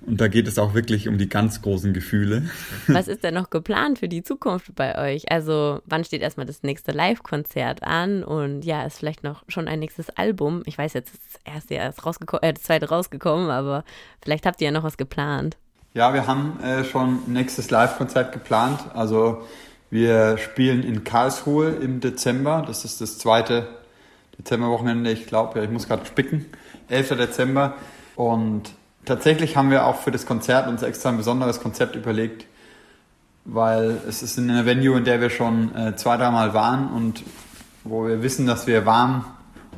Und 0.06 0.22
da 0.22 0.28
geht 0.28 0.48
es 0.48 0.60
auch 0.60 0.76
wirklich 0.76 1.08
um 1.08 1.18
die 1.18 1.30
ganz 1.30 1.62
großen 1.64 1.94
Gefühle. 1.94 2.44
Was 2.88 3.08
ist 3.08 3.24
denn 3.24 3.34
noch 3.34 3.50
geplant 3.50 3.98
für 4.00 4.08
die 4.08 4.22
Zukunft 4.22 4.76
bei 4.76 4.98
euch? 4.98 5.32
Also, 5.32 5.82
wann 5.86 6.04
steht 6.04 6.22
erstmal 6.22 6.46
das 6.46 6.62
nächste 6.62 6.92
Live-Konzert 6.92 7.82
an? 7.82 8.24
Und 8.24 8.64
ja, 8.66 8.84
ist 8.86 9.00
vielleicht 9.00 9.24
noch 9.24 9.44
schon 9.48 9.68
ein 9.68 9.80
nächstes 9.80 10.12
Album? 10.12 10.62
Ich 10.68 10.78
weiß 10.78 10.94
jetzt, 10.94 11.14
das 11.16 11.54
erste 11.54 11.74
erst 11.74 12.06
rausgekommen, 12.06 12.44
äh, 12.44 12.54
das 12.54 12.64
zweite 12.64 12.90
rausgekommen, 12.90 13.50
aber 13.50 13.84
vielleicht 14.24 14.46
habt 14.46 14.62
ihr 14.62 14.66
ja 14.66 14.72
noch 14.72 14.84
was 14.84 14.98
geplant. 14.98 15.58
Ja, 15.96 16.14
wir 16.14 16.28
haben 16.28 16.60
äh, 16.60 16.84
schon 16.84 17.22
nächstes 17.28 17.72
Live-Konzert 17.72 18.34
geplant. 18.34 18.82
Also, 18.94 19.44
wir 19.90 20.38
spielen 20.38 20.84
in 20.84 21.06
Karlsruhe 21.06 21.70
im 21.70 22.02
Dezember. 22.02 22.66
Das 22.68 22.84
ist 22.84 23.00
das 23.00 23.18
zweite 23.18 23.70
Dezemberwochenende, 24.38 25.10
ich 25.10 25.26
glaube. 25.26 25.58
Ja, 25.58 25.64
ich 25.64 25.72
muss 25.72 25.88
gerade 25.88 26.06
spicken. 26.06 26.48
11. 26.90 27.12
Dezember. 27.12 27.76
Und 28.18 28.74
tatsächlich 29.06 29.56
haben 29.56 29.72
wir 29.72 29.86
auch 29.86 30.02
für 30.02 30.12
das 30.12 30.26
Konzert 30.26 30.68
uns 30.68 30.84
extra 30.84 31.08
ein 31.08 31.18
besonderes 31.18 31.62
Konzept 31.62 31.96
überlegt, 31.96 32.46
weil 33.46 33.98
es 34.06 34.22
ist 34.22 34.38
in 34.38 34.50
einer 34.50 34.66
Venue, 34.66 34.98
in 34.98 35.06
der 35.06 35.22
wir 35.22 35.30
schon 35.30 35.74
äh, 35.74 35.96
zwei, 35.96 36.18
dreimal 36.18 36.54
waren 36.54 36.90
und 36.90 37.24
wo 37.86 38.06
wir 38.06 38.22
wissen, 38.22 38.46
dass 38.46 38.68
wir 38.68 38.86
warm 38.86 39.24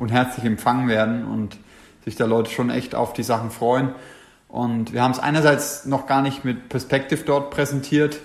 und 0.00 0.08
herzlich 0.08 0.44
empfangen 0.44 0.88
werden 0.88 1.24
und 1.24 1.58
sich 2.04 2.16
da 2.16 2.24
Leute 2.24 2.50
schon 2.50 2.70
echt 2.70 2.96
auf 2.96 3.12
die 3.12 3.22
Sachen 3.22 3.52
freuen. 3.52 3.90
Und 4.48 4.94
wir 4.94 5.02
haben 5.02 5.12
es 5.12 5.18
einerseits 5.18 5.84
noch 5.84 6.06
gar 6.06 6.22
nicht 6.22 6.44
mit 6.44 6.70
Perspective 6.70 7.22
dort 7.24 7.50
präsentiert, 7.50 8.20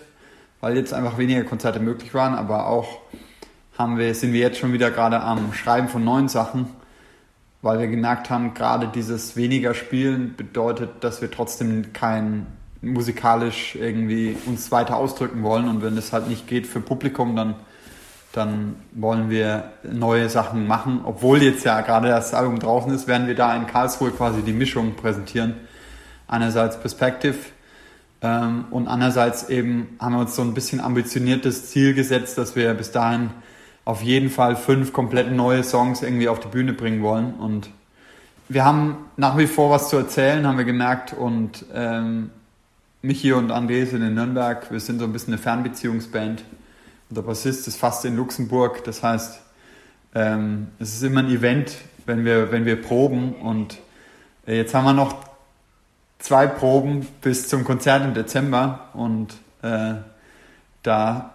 weil 0.61 0.77
jetzt 0.77 0.93
einfach 0.93 1.17
weniger 1.17 1.43
Konzerte 1.43 1.79
möglich 1.81 2.13
waren, 2.13 2.33
aber 2.33 2.67
auch 2.67 3.01
haben 3.77 3.97
wir, 3.97 4.15
sind 4.15 4.31
wir 4.33 4.39
jetzt 4.39 4.57
schon 4.57 4.71
wieder 4.71 4.91
gerade 4.91 5.21
am 5.21 5.51
Schreiben 5.53 5.89
von 5.89 6.03
neuen 6.03 6.29
Sachen, 6.29 6.67
weil 7.61 7.79
wir 7.79 7.87
gemerkt 7.87 8.29
haben, 8.29 8.53
gerade 8.53 8.87
dieses 8.87 9.35
weniger 9.35 9.73
Spielen 9.73 10.35
bedeutet, 10.37 11.03
dass 11.03 11.21
wir 11.21 11.29
trotzdem 11.29 11.91
kein 11.91 12.47
musikalisch 12.81 13.75
irgendwie 13.75 14.37
uns 14.45 14.71
weiter 14.71 14.97
ausdrücken 14.97 15.43
wollen 15.43 15.67
und 15.67 15.81
wenn 15.81 15.95
das 15.95 16.13
halt 16.13 16.27
nicht 16.27 16.47
geht 16.47 16.67
für 16.67 16.81
Publikum, 16.81 17.35
dann, 17.35 17.55
dann 18.31 18.75
wollen 18.93 19.29
wir 19.29 19.71
neue 19.91 20.29
Sachen 20.29 20.67
machen. 20.67 21.01
Obwohl 21.03 21.41
jetzt 21.41 21.63
ja 21.65 21.81
gerade 21.81 22.09
das 22.09 22.33
Album 22.33 22.59
draußen 22.59 22.93
ist, 22.93 23.07
werden 23.07 23.27
wir 23.27 23.35
da 23.35 23.55
in 23.55 23.67
Karlsruhe 23.67 24.11
quasi 24.11 24.41
die 24.41 24.53
Mischung 24.53 24.95
präsentieren. 24.95 25.55
Einerseits 26.27 26.79
Perspective 26.79 27.35
ähm, 28.23 28.65
und 28.71 28.87
andererseits 28.87 29.49
eben 29.49 29.97
haben 29.99 30.13
wir 30.13 30.21
uns 30.21 30.35
so 30.35 30.41
ein 30.41 30.53
bisschen 30.53 30.79
ambitioniertes 30.79 31.69
Ziel 31.69 31.93
gesetzt, 31.93 32.37
dass 32.37 32.55
wir 32.55 32.73
bis 32.73 32.91
dahin 32.91 33.31
auf 33.85 34.01
jeden 34.01 34.29
Fall 34.29 34.55
fünf 34.55 34.93
komplett 34.93 35.31
neue 35.31 35.63
Songs 35.63 36.01
irgendwie 36.01 36.29
auf 36.29 36.39
die 36.39 36.47
Bühne 36.47 36.71
bringen 36.71 37.03
wollen. 37.03 37.33
Und 37.33 37.69
wir 38.47 38.63
haben 38.63 38.97
nach 39.17 39.37
wie 39.37 39.47
vor 39.47 39.69
was 39.69 39.89
zu 39.89 39.97
erzählen, 39.97 40.47
haben 40.47 40.57
wir 40.57 40.63
gemerkt. 40.63 41.11
Und 41.11 41.65
ähm, 41.73 42.29
Michi 43.01 43.33
und 43.33 43.51
André 43.51 43.85
sind 43.85 44.01
in 44.01 44.13
Nürnberg. 44.13 44.71
Wir 44.71 44.79
sind 44.79 44.99
so 44.99 45.05
ein 45.05 45.11
bisschen 45.11 45.33
eine 45.33 45.41
Fernbeziehungsband. 45.41 46.45
Und 47.09 47.17
der 47.17 47.23
Bassist 47.23 47.67
ist 47.67 47.77
fast 47.77 48.05
in 48.05 48.15
Luxemburg. 48.15 48.85
Das 48.85 49.03
heißt, 49.03 49.41
ähm, 50.15 50.67
es 50.79 50.93
ist 50.95 51.03
immer 51.03 51.19
ein 51.19 51.29
Event, 51.29 51.75
wenn 52.05 52.23
wir, 52.23 52.53
wenn 52.53 52.63
wir 52.63 52.81
proben. 52.81 53.33
Und 53.33 53.79
jetzt 54.47 54.73
haben 54.73 54.85
wir 54.85 54.93
noch 54.93 55.32
zwei 56.23 56.47
Proben 56.47 57.05
bis 57.21 57.49
zum 57.49 57.65
Konzert 57.65 58.03
im 58.03 58.13
Dezember. 58.13 58.89
Und 58.93 59.33
äh, 59.61 59.95
da 60.81 61.33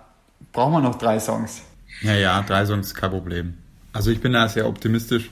brauchen 0.52 0.72
wir 0.72 0.80
noch 0.80 0.96
drei 0.96 1.20
Songs. 1.20 1.62
Ja, 2.02 2.14
ja, 2.14 2.42
drei 2.42 2.64
Songs 2.64 2.94
kein 2.94 3.10
Problem. 3.10 3.58
Also 3.92 4.10
ich 4.10 4.20
bin 4.20 4.32
da 4.32 4.48
sehr 4.48 4.66
optimistisch. 4.66 5.30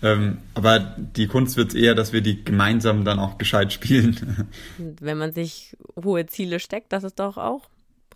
Ähm, 0.00 0.38
aber 0.54 0.78
die 0.78 1.26
Kunst 1.26 1.56
wird 1.56 1.74
eher, 1.74 1.94
dass 1.94 2.12
wir 2.12 2.22
die 2.22 2.44
gemeinsam 2.44 3.04
dann 3.04 3.18
auch 3.18 3.36
gescheit 3.36 3.72
spielen. 3.72 4.48
Wenn 4.78 5.18
man 5.18 5.32
sich 5.32 5.76
hohe 6.02 6.26
Ziele 6.26 6.58
steckt, 6.58 6.92
das 6.92 7.04
ist 7.04 7.18
doch 7.18 7.36
auch 7.36 7.68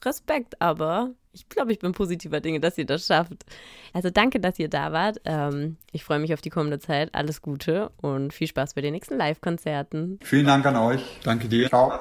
Respekt. 0.04 0.60
Aber 0.62 1.10
ich 1.32 1.48
glaube, 1.48 1.72
ich 1.72 1.78
bin 1.78 1.92
positiver 1.92 2.40
Dinge, 2.40 2.60
dass 2.60 2.78
ihr 2.78 2.86
das 2.86 3.06
schafft. 3.06 3.44
Also 3.92 4.10
danke, 4.10 4.40
dass 4.40 4.58
ihr 4.58 4.68
da 4.68 4.92
wart. 4.92 5.20
Ähm, 5.24 5.76
ich 5.92 6.04
freue 6.04 6.18
mich 6.18 6.34
auf 6.34 6.40
die 6.40 6.50
kommende 6.50 6.78
Zeit. 6.78 7.10
Alles 7.14 7.42
Gute 7.42 7.90
und 8.00 8.32
viel 8.32 8.46
Spaß 8.46 8.74
bei 8.74 8.80
den 8.80 8.92
nächsten 8.92 9.16
Live-Konzerten. 9.16 10.18
Vielen 10.22 10.46
Dank 10.46 10.66
an 10.66 10.76
euch. 10.76 11.02
Danke 11.24 11.48
dir. 11.48 11.68
Ciao. 11.68 11.92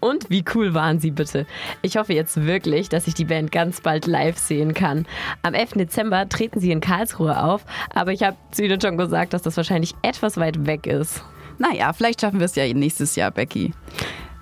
Und 0.00 0.30
wie 0.30 0.44
cool 0.54 0.74
waren 0.74 1.00
sie 1.00 1.10
bitte? 1.10 1.46
Ich 1.82 1.96
hoffe 1.96 2.12
jetzt 2.12 2.46
wirklich, 2.46 2.88
dass 2.88 3.06
ich 3.06 3.14
die 3.14 3.24
Band 3.24 3.52
ganz 3.52 3.80
bald 3.80 4.06
live 4.06 4.38
sehen 4.38 4.74
kann. 4.74 5.06
Am 5.42 5.54
11. 5.54 5.72
Dezember 5.72 6.28
treten 6.28 6.60
sie 6.60 6.70
in 6.70 6.80
Karlsruhe 6.80 7.42
auf, 7.42 7.64
aber 7.94 8.12
ich 8.12 8.22
habe 8.22 8.36
zu 8.50 8.64
ihnen 8.64 8.80
schon 8.80 8.96
gesagt, 8.96 9.32
dass 9.32 9.42
das 9.42 9.56
wahrscheinlich 9.56 9.94
etwas 10.02 10.36
weit 10.36 10.66
weg 10.66 10.86
ist. 10.86 11.22
Naja, 11.58 11.92
vielleicht 11.92 12.20
schaffen 12.20 12.38
wir 12.38 12.46
es 12.46 12.54
ja 12.54 12.72
nächstes 12.72 13.16
Jahr, 13.16 13.30
Becky. 13.30 13.72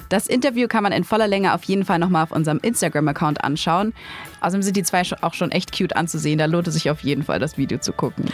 Das 0.09 0.27
Interview 0.27 0.69
kann 0.69 0.83
man 0.83 0.93
in 0.93 1.05
voller 1.05 1.27
Länge 1.27 1.55
auf 1.55 1.65
jeden 1.65 1.85
Fall 1.85 1.99
nochmal 1.99 2.23
auf 2.23 2.33
unserem 2.33 2.59
Instagram-Account 2.59 3.43
anschauen. 3.43 3.93
Außerdem 4.41 4.63
sind 4.63 4.77
die 4.77 4.83
zwei 4.83 5.03
auch 5.23 5.35
schon 5.35 5.51
echt 5.51 5.77
cute 5.77 5.97
anzusehen. 5.97 6.39
Da 6.39 6.47
lohnt 6.47 6.69
es 6.69 6.75
sich 6.75 6.91
auf 6.91 7.01
jeden 7.01 7.23
Fall, 7.23 7.39
das 7.39 7.59
Video 7.59 7.79
zu 7.79 7.93
gucken. 7.93 8.27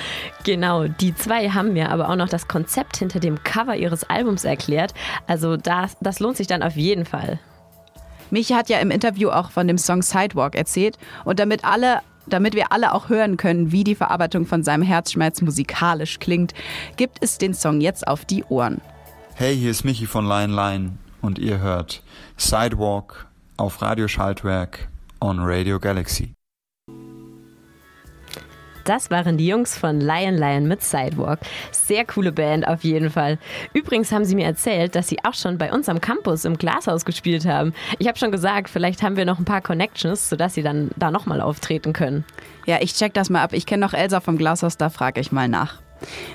Genau, 0.44 0.86
die 0.86 1.14
zwei 1.14 1.48
haben 1.50 1.72
mir 1.72 1.90
aber 1.90 2.08
auch 2.08 2.16
noch 2.16 2.28
das 2.28 2.48
Konzept 2.48 2.98
hinter 2.98 3.20
dem 3.20 3.42
Cover 3.42 3.76
ihres 3.76 4.04
Albums 4.04 4.44
erklärt. 4.44 4.92
Also 5.26 5.56
das, 5.56 5.96
das 6.00 6.20
lohnt 6.20 6.36
sich 6.36 6.46
dann 6.46 6.62
auf 6.62 6.76
jeden 6.76 7.06
Fall. 7.06 7.38
Michi 8.30 8.54
hat 8.54 8.68
ja 8.68 8.78
im 8.78 8.90
Interview 8.90 9.30
auch 9.30 9.50
von 9.50 9.68
dem 9.68 9.78
Song 9.78 10.02
Sidewalk 10.02 10.54
erzählt. 10.54 10.98
Und 11.24 11.38
damit 11.38 11.64
alle 11.64 12.00
damit 12.26 12.54
wir 12.54 12.70
alle 12.70 12.94
auch 12.94 13.08
hören 13.08 13.36
können, 13.36 13.72
wie 13.72 13.82
die 13.82 13.96
Verarbeitung 13.96 14.46
von 14.46 14.62
seinem 14.62 14.82
Herzschmerz 14.82 15.42
musikalisch 15.42 16.20
klingt, 16.20 16.54
gibt 16.96 17.18
es 17.20 17.36
den 17.36 17.52
Song 17.52 17.80
jetzt 17.80 18.06
auf 18.06 18.24
die 18.24 18.44
Ohren. 18.44 18.80
Hey, 19.34 19.56
hier 19.56 19.72
ist 19.72 19.82
Michi 19.84 20.06
von 20.06 20.24
Lion 20.26 20.52
Lion 20.52 20.98
und 21.22 21.38
ihr 21.38 21.60
hört 21.60 22.02
Sidewalk 22.36 23.26
auf 23.56 23.80
Radio 23.80 24.08
Schaltwerk 24.08 24.88
on 25.20 25.38
Radio 25.40 25.78
Galaxy. 25.78 26.34
Das 28.84 29.10
waren 29.10 29.38
die 29.38 29.46
Jungs 29.46 29.78
von 29.78 30.00
Lion 30.00 30.34
Lion 30.34 30.66
mit 30.66 30.82
Sidewalk. 30.82 31.40
Sehr 31.70 32.04
coole 32.04 32.32
Band 32.32 32.66
auf 32.66 32.82
jeden 32.82 33.10
Fall. 33.10 33.38
Übrigens 33.72 34.10
haben 34.10 34.24
sie 34.24 34.34
mir 34.34 34.46
erzählt, 34.46 34.96
dass 34.96 35.08
sie 35.08 35.18
auch 35.24 35.34
schon 35.34 35.58
bei 35.58 35.72
uns 35.72 35.88
am 35.88 36.00
Campus 36.00 36.44
im 36.44 36.58
Glashaus 36.58 37.04
gespielt 37.04 37.46
haben. 37.46 37.74
Ich 37.98 38.08
habe 38.08 38.18
schon 38.18 38.32
gesagt, 38.32 38.68
vielleicht 38.68 39.02
haben 39.02 39.16
wir 39.16 39.24
noch 39.24 39.38
ein 39.38 39.44
paar 39.44 39.60
Connections, 39.60 40.28
sodass 40.28 40.54
sie 40.54 40.62
dann 40.62 40.90
da 40.96 41.10
nochmal 41.10 41.40
auftreten 41.40 41.92
können. 41.92 42.24
Ja, 42.66 42.78
ich 42.80 42.94
check 42.94 43.14
das 43.14 43.30
mal 43.30 43.42
ab. 43.42 43.52
Ich 43.52 43.66
kenne 43.66 43.84
noch 43.84 43.94
Elsa 43.94 44.20
vom 44.20 44.36
Glashaus, 44.36 44.76
da 44.76 44.90
frage 44.90 45.20
ich 45.20 45.32
mal 45.32 45.48
nach. 45.48 45.81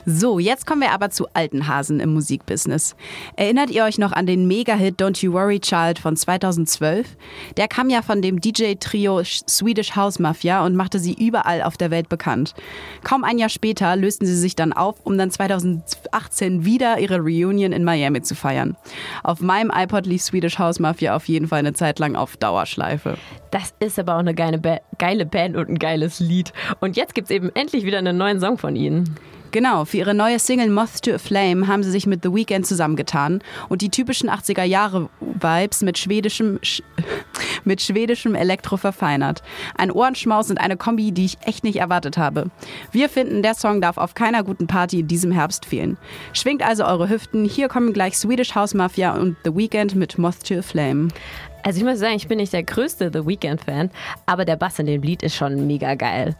So, 0.05 0.39
jetzt 0.39 0.65
kommen 0.65 0.81
wir 0.81 0.91
aber 0.91 1.09
zu 1.09 1.27
alten 1.33 1.67
Hasen 1.67 1.99
im 1.99 2.13
Musikbusiness. 2.13 2.95
Erinnert 3.35 3.69
ihr 3.69 3.83
euch 3.83 3.97
noch 3.97 4.11
an 4.11 4.25
den 4.25 4.47
Mega-Hit 4.47 5.01
Don't 5.01 5.23
You 5.23 5.33
Worry 5.33 5.59
Child 5.59 5.99
von 5.99 6.15
2012? 6.15 7.07
Der 7.57 7.67
kam 7.67 7.89
ja 7.89 8.01
von 8.01 8.21
dem 8.21 8.39
DJ-Trio 8.39 9.21
Swedish 9.23 9.95
House 9.95 10.19
Mafia 10.19 10.65
und 10.65 10.75
machte 10.75 10.99
sie 10.99 11.13
überall 11.13 11.61
auf 11.61 11.77
der 11.77 11.91
Welt 11.91 12.09
bekannt. 12.09 12.53
Kaum 13.03 13.23
ein 13.23 13.37
Jahr 13.37 13.49
später 13.49 13.95
lösten 13.95 14.25
sie 14.25 14.37
sich 14.37 14.55
dann 14.55 14.73
auf, 14.73 14.95
um 15.03 15.17
dann 15.17 15.31
2018 15.31 16.65
wieder 16.65 16.99
ihre 16.99 17.19
Reunion 17.19 17.71
in 17.71 17.83
Miami 17.83 18.21
zu 18.21 18.35
feiern. 18.35 18.75
Auf 19.23 19.41
meinem 19.41 19.71
iPod 19.73 20.05
lief 20.05 20.21
Swedish 20.21 20.59
House 20.59 20.79
Mafia 20.79 21.15
auf 21.15 21.27
jeden 21.27 21.47
Fall 21.47 21.59
eine 21.59 21.73
Zeit 21.73 21.99
lang 21.99 22.15
auf 22.15 22.37
Dauerschleife. 22.37 23.17
Das 23.51 23.73
ist 23.79 23.99
aber 23.99 24.15
auch 24.15 24.19
eine 24.19 24.33
geile, 24.33 24.57
ba 24.57 24.79
geile 24.97 25.25
Band 25.25 25.55
und 25.55 25.69
ein 25.69 25.79
geiles 25.79 26.19
Lied. 26.19 26.53
Und 26.79 26.97
jetzt 26.97 27.15
gibt 27.15 27.29
es 27.29 27.31
eben 27.31 27.49
endlich 27.55 27.85
wieder 27.85 27.97
einen 27.97 28.17
neuen 28.17 28.39
Song 28.39 28.57
von 28.57 28.75
ihnen. 28.75 29.15
Genau, 29.51 29.85
für 29.85 29.97
ihre 29.97 30.13
neue 30.13 30.39
Single 30.39 30.69
Moth 30.69 31.01
to 31.03 31.13
a 31.13 31.17
Flame 31.17 31.67
haben 31.67 31.83
sie 31.83 31.91
sich 31.91 32.05
mit 32.05 32.21
The 32.23 32.33
Weeknd 32.33 32.65
zusammengetan 32.65 33.41
und 33.69 33.81
die 33.81 33.89
typischen 33.89 34.29
80er 34.29 34.63
Jahre 34.63 35.09
Vibes 35.19 35.81
mit 35.81 35.97
schwedischem 35.97 36.59
sch 36.61 36.81
mit 37.63 37.81
schwedischem 37.81 38.33
Elektro 38.33 38.77
verfeinert. 38.77 39.43
Ein 39.77 39.91
Ohrenschmaus 39.91 40.49
und 40.49 40.57
eine 40.57 40.77
Kombi, 40.77 41.11
die 41.11 41.25
ich 41.25 41.37
echt 41.41 41.63
nicht 41.63 41.77
erwartet 41.77 42.17
habe. 42.17 42.49
Wir 42.91 43.09
finden, 43.09 43.43
der 43.43 43.55
Song 43.55 43.81
darf 43.81 43.97
auf 43.97 44.13
keiner 44.13 44.43
guten 44.43 44.67
Party 44.67 45.01
in 45.01 45.07
diesem 45.07 45.31
Herbst 45.31 45.65
fehlen. 45.65 45.97
Schwingt 46.33 46.63
also 46.63 46.85
eure 46.85 47.09
Hüften, 47.09 47.45
hier 47.45 47.67
kommen 47.67 47.93
gleich 47.93 48.17
Swedish 48.17 48.55
House 48.55 48.73
Mafia 48.73 49.13
und 49.15 49.35
The 49.43 49.55
Weeknd 49.55 49.95
mit 49.95 50.17
Moth 50.17 50.45
to 50.47 50.55
a 50.55 50.61
Flame. 50.61 51.09
Also 51.63 51.79
ich 51.79 51.85
muss 51.85 51.99
sagen, 51.99 52.15
ich 52.15 52.27
bin 52.27 52.37
nicht 52.37 52.53
der 52.53 52.63
größte 52.63 53.11
The 53.11 53.25
Weeknd-Fan, 53.25 53.91
aber 54.25 54.45
der 54.45 54.55
Bass 54.55 54.79
in 54.79 54.85
dem 54.85 55.01
Lied 55.01 55.23
ist 55.23 55.35
schon 55.35 55.67
mega 55.67 55.95
geil. 55.95 56.35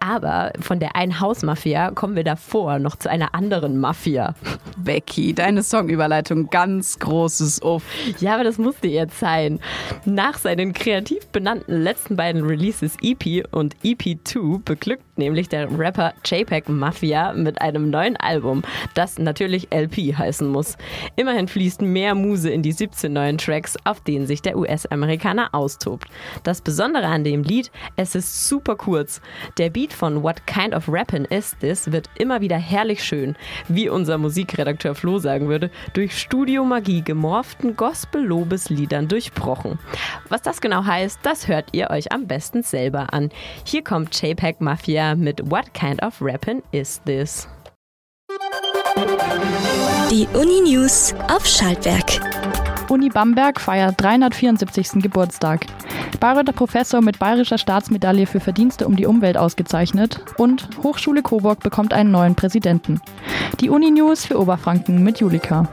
Aber 0.00 0.52
von 0.60 0.78
der 0.78 0.94
einen 0.96 1.20
Hausmafia 1.20 1.90
kommen 1.90 2.14
wir 2.16 2.24
davor 2.24 2.78
noch 2.78 2.96
zu 2.96 3.10
einer 3.10 3.34
anderen 3.34 3.78
Mafia. 3.78 4.34
Becky, 4.76 5.34
deine 5.34 5.62
Songüberleitung, 5.62 6.48
ganz 6.50 6.98
großes 6.98 7.62
Uff. 7.62 7.82
Ja, 8.20 8.34
aber 8.34 8.44
das 8.44 8.58
musste 8.58 8.88
jetzt 8.88 9.18
sein. 9.18 9.58
Nach 10.04 10.38
seinen 10.38 10.72
kreativ 10.72 11.26
benannten 11.28 11.82
letzten 11.82 12.16
beiden 12.16 12.44
Releases 12.44 12.96
EP 13.02 13.46
und 13.50 13.76
EP2 13.82 14.62
beglückt 14.64 15.07
nämlich 15.18 15.48
der 15.48 15.68
Rapper 15.76 16.14
JPEG 16.24 16.68
Mafia 16.68 17.32
mit 17.32 17.60
einem 17.60 17.90
neuen 17.90 18.16
Album, 18.16 18.62
das 18.94 19.18
natürlich 19.18 19.68
LP 19.72 20.16
heißen 20.16 20.48
muss. 20.48 20.76
Immerhin 21.16 21.48
fließt 21.48 21.82
mehr 21.82 22.14
Muse 22.14 22.50
in 22.50 22.62
die 22.62 22.72
17 22.72 23.12
neuen 23.12 23.38
Tracks, 23.38 23.76
auf 23.84 24.00
denen 24.00 24.26
sich 24.26 24.42
der 24.42 24.56
US-Amerikaner 24.56 25.54
austobt. 25.54 26.08
Das 26.44 26.60
Besondere 26.60 27.06
an 27.06 27.24
dem 27.24 27.42
Lied, 27.42 27.70
es 27.96 28.14
ist 28.14 28.48
super 28.48 28.76
kurz. 28.76 29.20
Der 29.58 29.70
Beat 29.70 29.92
von 29.92 30.22
What 30.22 30.46
Kind 30.46 30.74
of 30.74 30.88
Rappin' 30.88 31.24
Is 31.24 31.56
This 31.60 31.90
wird 31.92 32.08
immer 32.16 32.40
wieder 32.40 32.56
herrlich 32.56 33.02
schön, 33.02 33.36
wie 33.68 33.88
unser 33.88 34.18
Musikredakteur 34.18 34.94
Flo 34.94 35.18
sagen 35.18 35.48
würde, 35.48 35.70
durch 35.92 36.16
Studiomagie 36.18 37.02
gemorften 37.02 37.76
Gospel-Lobesliedern 37.76 39.08
durchbrochen. 39.08 39.78
Was 40.28 40.42
das 40.42 40.60
genau 40.60 40.84
heißt, 40.84 41.20
das 41.22 41.48
hört 41.48 41.70
ihr 41.72 41.90
euch 41.90 42.12
am 42.12 42.26
besten 42.26 42.62
selber 42.62 43.12
an. 43.12 43.30
Hier 43.64 43.82
kommt 43.82 44.20
JPEG 44.20 44.60
Mafia 44.60 45.07
mit 45.14 45.50
What 45.50 45.72
Kind 45.74 46.02
of 46.02 46.20
Rappin' 46.20 46.62
Is 46.72 47.00
This? 47.04 47.48
Die 50.10 50.26
Uni 50.34 50.60
News 50.62 51.14
auf 51.28 51.46
Schaltwerk. 51.46 52.20
Uni 52.88 53.08
Bamberg 53.10 53.60
feiert 53.60 54.00
374. 54.00 55.02
Geburtstag. 55.02 55.66
Bayreuther 56.20 56.52
Professor 56.52 57.00
mit 57.00 57.18
Bayerischer 57.18 57.58
Staatsmedaille 57.58 58.26
für 58.26 58.40
Verdienste 58.40 58.86
um 58.86 58.96
die 58.96 59.06
Umwelt 59.06 59.36
ausgezeichnet 59.36 60.20
und 60.36 60.68
Hochschule 60.82 61.22
Coburg 61.22 61.60
bekommt 61.60 61.92
einen 61.92 62.10
neuen 62.10 62.34
Präsidenten. 62.34 63.00
Die 63.60 63.70
Uni 63.70 63.90
News 63.90 64.24
für 64.24 64.40
Oberfranken 64.40 65.04
mit 65.04 65.20
Julika. 65.20 65.68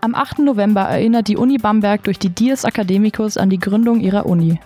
Am 0.00 0.14
8. 0.14 0.40
November 0.40 0.82
erinnert 0.82 1.28
die 1.28 1.36
Uni 1.36 1.56
Bamberg 1.56 2.04
durch 2.04 2.18
die 2.18 2.28
Dies 2.28 2.64
Academicus 2.64 3.36
an 3.36 3.48
die 3.48 3.58
Gründung 3.58 4.00
ihrer 4.00 4.26
Uni. 4.26 4.60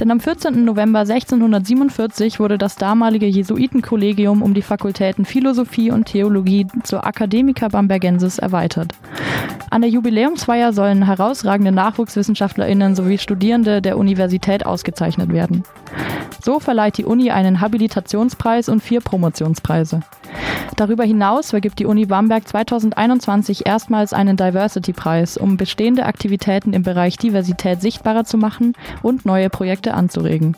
Denn 0.00 0.10
am 0.10 0.18
14. 0.18 0.64
November 0.64 1.00
1647 1.00 2.40
wurde 2.40 2.58
das 2.58 2.74
damalige 2.74 3.26
Jesuitenkollegium 3.26 4.42
um 4.42 4.52
die 4.52 4.62
Fakultäten 4.62 5.24
Philosophie 5.24 5.90
und 5.92 6.06
Theologie 6.06 6.66
zur 6.82 7.06
Academica 7.06 7.68
Bambergensis 7.68 8.38
erweitert. 8.38 8.92
An 9.70 9.82
der 9.82 9.90
Jubiläumsfeier 9.90 10.72
sollen 10.72 11.04
herausragende 11.04 11.72
NachwuchswissenschaftlerInnen 11.72 12.96
sowie 12.96 13.18
Studierende 13.18 13.80
der 13.80 13.96
Universität 13.96 14.66
ausgezeichnet 14.66 15.32
werden. 15.32 15.62
So 16.42 16.60
verleiht 16.60 16.98
die 16.98 17.04
Uni 17.04 17.30
einen 17.30 17.60
Habilitationspreis 17.60 18.68
und 18.68 18.82
vier 18.82 19.00
Promotionspreise. 19.00 20.00
Darüber 20.76 21.04
hinaus 21.04 21.50
vergibt 21.50 21.78
die 21.78 21.86
Uni 21.86 22.06
Bamberg 22.06 22.48
2021 22.48 23.64
erstmals 23.66 24.12
einen 24.12 24.36
Diversity-Preis, 24.36 25.36
um 25.36 25.56
bestehende 25.56 26.04
Aktivitäten 26.04 26.72
im 26.72 26.82
Bereich 26.82 27.16
Diversität 27.16 27.80
sichtbarer 27.80 28.24
zu 28.24 28.38
machen 28.38 28.74
und 29.02 29.24
neue 29.24 29.50
Projekte 29.84 29.94
anzuregen. 29.94 30.56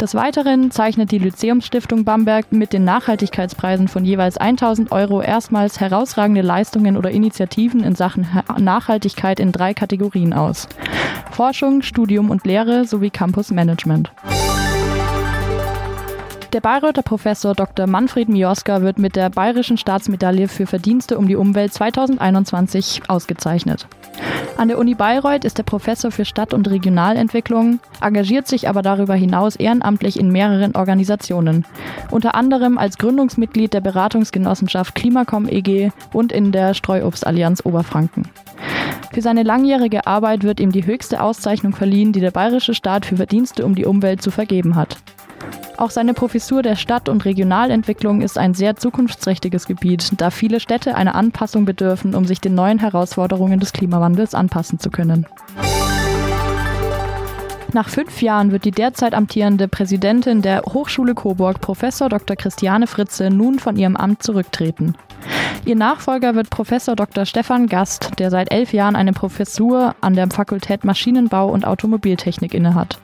Des 0.00 0.14
Weiteren 0.14 0.70
zeichnet 0.70 1.10
die 1.10 1.18
Lyzeumsstiftung 1.18 2.04
Bamberg 2.04 2.52
mit 2.52 2.72
den 2.72 2.84
Nachhaltigkeitspreisen 2.84 3.88
von 3.88 4.04
jeweils 4.04 4.36
1000 4.36 4.92
Euro 4.92 5.20
erstmals 5.20 5.80
herausragende 5.80 6.42
Leistungen 6.42 6.96
oder 6.96 7.10
Initiativen 7.10 7.82
in 7.82 7.96
Sachen 7.96 8.26
Nachhaltigkeit 8.58 9.40
in 9.40 9.50
drei 9.50 9.74
Kategorien 9.74 10.32
aus. 10.32 10.68
Forschung, 11.32 11.82
Studium 11.82 12.30
und 12.30 12.46
Lehre 12.46 12.84
sowie 12.84 13.10
Campus 13.10 13.50
Management. 13.50 14.12
Der 16.52 16.60
Bayreuther 16.60 17.02
Professor 17.02 17.54
Dr. 17.54 17.86
Manfred 17.86 18.28
Mioska 18.28 18.80
wird 18.80 18.98
mit 18.98 19.16
der 19.16 19.28
Bayerischen 19.30 19.76
Staatsmedaille 19.76 20.48
für 20.48 20.66
Verdienste 20.66 21.18
um 21.18 21.28
die 21.28 21.36
Umwelt 21.36 21.74
2021 21.74 23.02
ausgezeichnet. 23.08 23.86
An 24.58 24.66
der 24.66 24.78
Uni 24.78 24.96
Bayreuth 24.96 25.44
ist 25.44 25.60
er 25.60 25.64
Professor 25.64 26.10
für 26.10 26.24
Stadt- 26.24 26.52
und 26.52 26.68
Regionalentwicklung, 26.68 27.78
engagiert 28.00 28.48
sich 28.48 28.68
aber 28.68 28.82
darüber 28.82 29.14
hinaus 29.14 29.54
ehrenamtlich 29.54 30.18
in 30.18 30.32
mehreren 30.32 30.74
Organisationen, 30.74 31.64
unter 32.10 32.34
anderem 32.34 32.76
als 32.76 32.98
Gründungsmitglied 32.98 33.72
der 33.72 33.80
Beratungsgenossenschaft 33.80 34.96
Klimacom 34.96 35.48
EG 35.48 35.92
und 36.12 36.32
in 36.32 36.50
der 36.50 36.74
Streuobstallianz 36.74 37.64
Oberfranken. 37.64 38.28
Für 39.12 39.22
seine 39.22 39.44
langjährige 39.44 40.08
Arbeit 40.08 40.42
wird 40.42 40.58
ihm 40.58 40.72
die 40.72 40.84
höchste 40.84 41.22
Auszeichnung 41.22 41.72
verliehen, 41.72 42.12
die 42.12 42.20
der 42.20 42.32
bayerische 42.32 42.74
Staat 42.74 43.06
für 43.06 43.16
Verdienste 43.16 43.64
um 43.64 43.76
die 43.76 43.86
Umwelt 43.86 44.22
zu 44.22 44.32
vergeben 44.32 44.74
hat. 44.74 44.96
Auch 45.78 45.90
seine 45.90 46.12
Professur 46.12 46.62
der 46.62 46.74
Stadt- 46.74 47.08
und 47.08 47.24
Regionalentwicklung 47.24 48.20
ist 48.20 48.36
ein 48.36 48.52
sehr 48.52 48.74
zukunftsträchtiges 48.74 49.66
Gebiet, 49.66 50.10
da 50.16 50.30
viele 50.30 50.58
Städte 50.58 50.96
einer 50.96 51.14
Anpassung 51.14 51.66
bedürfen, 51.66 52.16
um 52.16 52.24
sich 52.24 52.40
den 52.40 52.56
neuen 52.56 52.80
Herausforderungen 52.80 53.60
des 53.60 53.72
Klimawandels 53.72 54.34
anpassen 54.34 54.80
zu 54.80 54.90
können. 54.90 55.24
Nach 57.74 57.88
fünf 57.88 58.22
Jahren 58.22 58.50
wird 58.50 58.64
die 58.64 58.70
derzeit 58.70 59.12
amtierende 59.12 59.68
Präsidentin 59.68 60.40
der 60.40 60.62
Hochschule 60.62 61.14
Coburg, 61.14 61.60
Professor 61.60 62.08
Dr. 62.08 62.34
Christiane 62.34 62.86
Fritze, 62.86 63.28
nun 63.28 63.58
von 63.58 63.76
ihrem 63.76 63.94
Amt 63.94 64.22
zurücktreten. 64.22 64.94
Ihr 65.66 65.76
Nachfolger 65.76 66.34
wird 66.34 66.48
Professor 66.48 66.96
Dr. 66.96 67.26
Stefan 67.26 67.66
Gast, 67.66 68.12
der 68.18 68.30
seit 68.30 68.50
elf 68.50 68.72
Jahren 68.72 68.96
eine 68.96 69.12
Professur 69.12 69.94
an 70.00 70.14
der 70.14 70.30
Fakultät 70.30 70.84
Maschinenbau 70.84 71.50
und 71.50 71.66
Automobiltechnik 71.66 72.54
innehat. 72.54 72.98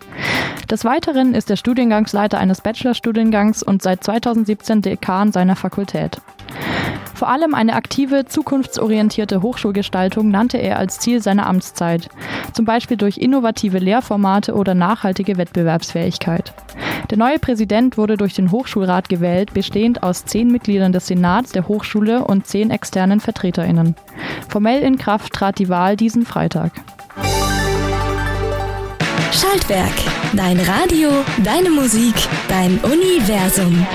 Des 0.71 0.85
Weiteren 0.87 1.35
ist 1.35 1.51
er 1.51 1.57
Studiengangsleiter 1.57 2.39
eines 2.39 2.63
Bachelorstudiengangs 2.63 3.63
und 3.63 3.83
seit 3.83 4.03
2017 4.03 4.81
Dekan 4.81 5.31
seiner 5.31 5.57
Fakultät. 5.57 6.23
Vor 7.15 7.29
allem 7.29 7.55
eine 7.55 7.75
aktive, 7.75 8.27
zukunftsorientierte 8.27 9.41
Hochschulgestaltung 9.41 10.31
nannte 10.31 10.59
er 10.59 10.79
als 10.79 10.99
Ziel 10.99 11.23
seiner 11.23 11.47
Amtszeit, 11.47 12.09
zum 12.53 12.65
Beispiel 12.65 12.97
durch 12.97 13.19
innovative 13.19 13.79
Lehrformate 13.79 14.55
oder 14.55 14.75
nachhaltige 14.75 15.39
Wettbewerbsfähigkeit. 15.39 16.53
Der 17.11 17.19
neue 17.19 17.39
Präsident 17.39 17.97
wurde 17.97 18.17
durch 18.17 18.35
den 18.35 18.51
Hochschulrat 18.51 19.09
gewählt, 19.09 19.55
bestehend 19.55 20.03
aus 20.03 20.25
zehn 20.25 20.51
Mitgliedern 20.51 20.93
des 20.93 21.07
Senats 21.07 21.53
der 21.53 21.69
Hochschule 21.69 22.25
und 22.25 22.47
zehn 22.47 22.71
externen 22.71 23.21
VertreterInnen. 23.21 23.95
Formell 24.49 24.83
in 24.83 24.99
Kraft 24.99 25.33
trat 25.33 25.59
die 25.59 25.69
Wahl 25.69 25.97
diesen 25.97 26.25
Freitag. 26.25 26.73
Schaltwerk. 29.33 29.93
Dein 30.35 30.59
Radio, 30.61 31.11
deine 31.43 31.71
Musik, 31.71 32.15
dein 32.49 32.79
Universum. 32.79 33.87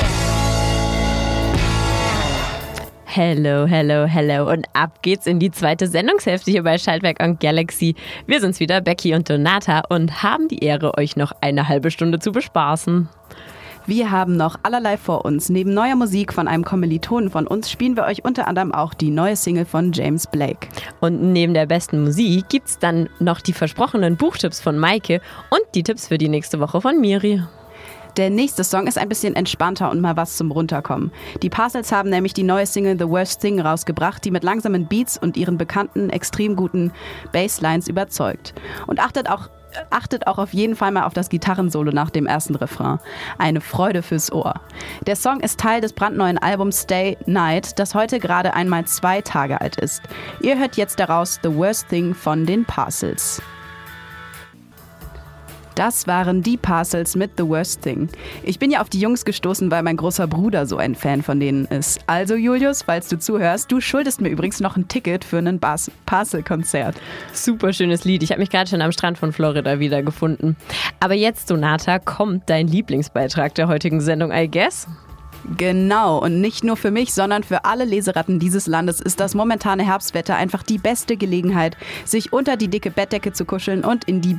Hello, 3.12 3.66
hello, 3.66 4.06
hello. 4.06 4.52
Und 4.52 4.68
ab 4.74 5.02
geht's 5.02 5.26
in 5.26 5.40
die 5.40 5.50
zweite 5.50 5.88
Sendungshälfte 5.88 6.52
hier 6.52 6.62
bei 6.62 6.78
Schaltwerk 6.78 7.20
und 7.20 7.40
Galaxy. 7.40 7.96
Wir 8.28 8.40
sind's 8.40 8.60
wieder, 8.60 8.82
Becky 8.82 9.16
und 9.16 9.28
Donata, 9.28 9.82
und 9.90 10.22
haben 10.22 10.48
die 10.48 10.64
Ehre, 10.64 10.96
euch 10.96 11.16
noch 11.16 11.32
eine 11.42 11.68
halbe 11.68 11.90
Stunde 11.90 12.20
zu 12.20 12.32
bespaßen. 12.32 13.10
Wir 13.88 14.12
haben 14.12 14.38
noch 14.38 14.58
allerlei 14.62 14.96
vor 14.96 15.26
uns. 15.26 15.50
Neben 15.50 15.74
neuer 15.74 15.96
Musik 15.96 16.32
von 16.32 16.48
einem 16.48 16.64
Kommilitonen 16.64 17.32
von 17.32 17.48
uns 17.48 17.72
spielen 17.72 17.98
wir 17.98 18.04
euch 18.04 18.24
unter 18.24 18.48
anderem 18.48 18.72
auch 18.72 18.94
die 18.94 19.10
neue 19.10 19.36
Single 19.36 19.66
von 19.66 19.92
James 19.92 20.28
Blake. 20.28 20.68
Und 21.00 21.34
neben 21.34 21.56
der 21.56 21.66
besten 21.66 22.04
Musik 22.04 22.48
gibt's 22.50 22.78
dann 22.78 23.10
noch 23.18 23.42
die 23.42 23.54
versprochenen 23.54 24.18
Buchtipps 24.18 24.62
von 24.62 24.78
Maike 24.78 25.20
und 25.50 25.64
die 25.74 25.82
Tipps 25.82 26.10
für 26.10 26.20
die 26.20 26.30
nächste 26.30 26.60
Woche 26.60 26.80
von 26.80 27.02
Miri. 27.02 27.42
Der 28.18 28.30
nächste 28.30 28.64
Song 28.64 28.88
ist 28.88 28.98
ein 28.98 29.10
bisschen 29.10 29.36
entspannter 29.36 29.90
und 29.92 30.02
mal 30.02 30.18
was 30.18 30.38
zum 30.38 30.52
Runterkommen. 30.52 31.12
Die 31.42 31.50
Parcels 31.50 31.92
haben 31.92 32.10
nämlich 32.10 32.34
die 32.34 32.44
neue 32.44 32.66
Single 32.66 32.98
The 32.98 33.08
Worst 33.08 33.42
Thing 33.42 33.60
rausgebracht, 33.60 34.26
die 34.26 34.32
mit 34.32 34.44
langsamen 34.44 34.88
Beats 34.88 35.18
und 35.18 35.38
ihren 35.38 35.58
bekannten, 35.58 36.10
extrem 36.10 36.56
guten 36.56 36.92
Basslines 37.32 37.88
überzeugt. 37.88 38.54
Und 38.88 39.00
achtet 39.00 39.30
auch 39.30 39.50
achtet 39.92 40.28
auch 40.28 40.38
auf 40.38 40.54
jeden 40.54 40.76
Fall 40.76 40.92
mal 40.92 41.04
auf 41.04 41.14
das 41.14 41.30
Gitarrensolo 41.30 41.92
nach 41.92 42.10
dem 42.10 42.26
ersten 42.26 42.56
Refrain. 42.56 43.00
Eine 43.38 43.62
Freude 43.62 44.02
fürs 44.02 44.32
Ohr. 44.32 44.56
Der 45.06 45.16
Song 45.16 45.40
ist 45.42 45.60
Teil 45.60 45.82
des 45.82 45.94
brandneuen 45.94 46.38
Albums 46.38 46.82
Stay 46.82 47.18
Night, 47.26 47.78
das 47.80 47.96
heute 47.96 48.20
gerade 48.20 48.54
einmal 48.54 48.86
zwei 48.86 49.22
Tage 49.22 49.62
alt 49.62 49.78
ist. 49.78 50.02
Ihr 50.42 50.58
hört 50.58 50.78
jetzt 50.78 51.00
daraus 51.00 51.40
The 51.44 51.54
Worst 51.56 51.90
Thing 51.90 52.14
von 52.16 52.46
den 52.46 52.66
Parcels. 52.66 53.42
Das 55.80 56.08
waren 56.08 56.44
die 56.44 56.58
Parcels 56.58 57.16
mit 57.16 57.32
The 57.38 57.48
Worst 57.48 57.84
Thing. 57.84 58.10
Ich 58.44 58.60
bin 58.60 58.70
ja 58.70 58.82
auf 58.82 58.90
die 58.90 59.00
Jungs 59.00 59.24
gestoßen, 59.24 59.72
weil 59.72 59.82
mein 59.82 59.96
großer 59.96 60.28
Bruder 60.28 60.66
so 60.66 60.76
ein 60.76 60.94
Fan 60.94 61.24
von 61.24 61.40
denen 61.40 61.64
ist. 61.68 62.02
Also 62.06 62.36
Julius, 62.36 62.82
falls 62.82 63.08
du 63.08 63.18
zuhörst, 63.18 63.72
du 63.72 63.80
schuldest 63.80 64.20
mir 64.20 64.28
übrigens 64.28 64.60
noch 64.60 64.76
ein 64.76 64.90
Ticket 64.90 65.24
für 65.24 65.38
ein 65.38 65.58
Parcel-Konzert. 66.06 66.98
Super 67.32 67.72
schönes 67.72 68.04
Lied. 68.04 68.24
Ich 68.24 68.32
habe 68.32 68.42
mich 68.42 68.50
gerade 68.50 68.70
schon 68.70 68.82
am 68.82 68.92
Strand 68.92 69.20
von 69.20 69.32
Florida 69.32 69.80
wiedergefunden. 69.80 70.58
Aber 71.00 71.14
jetzt, 71.14 71.50
Donata, 71.50 72.00
kommt 72.00 72.50
dein 72.50 72.68
Lieblingsbeitrag 72.68 73.56
der 73.56 73.70
heutigen 73.70 74.02
Sendung, 74.02 74.34
I 74.34 74.52
guess? 74.52 74.86
Genau, 75.56 76.18
und 76.18 76.42
nicht 76.42 76.66
nur 76.66 76.76
für 76.76 76.92
mich, 76.92 77.14
sondern 77.14 77.44
für 77.44 77.64
alle 77.64 77.86
Leseratten 77.86 78.40
dieses 78.40 78.68
Landes 78.68 79.00
ist 79.00 79.22
das 79.22 79.34
momentane 79.34 79.86
Herbstwetter 79.86 80.36
einfach 80.36 80.62
die 80.62 80.78
beste 80.78 81.16
Gelegenheit, 81.16 81.78
sich 82.04 82.34
unter 82.34 82.58
die 82.58 82.68
dicke 82.68 82.92
Bettdecke 82.92 83.32
zu 83.32 83.46
kuscheln 83.46 83.86
und 83.86 84.04
in 84.04 84.20
die 84.20 84.38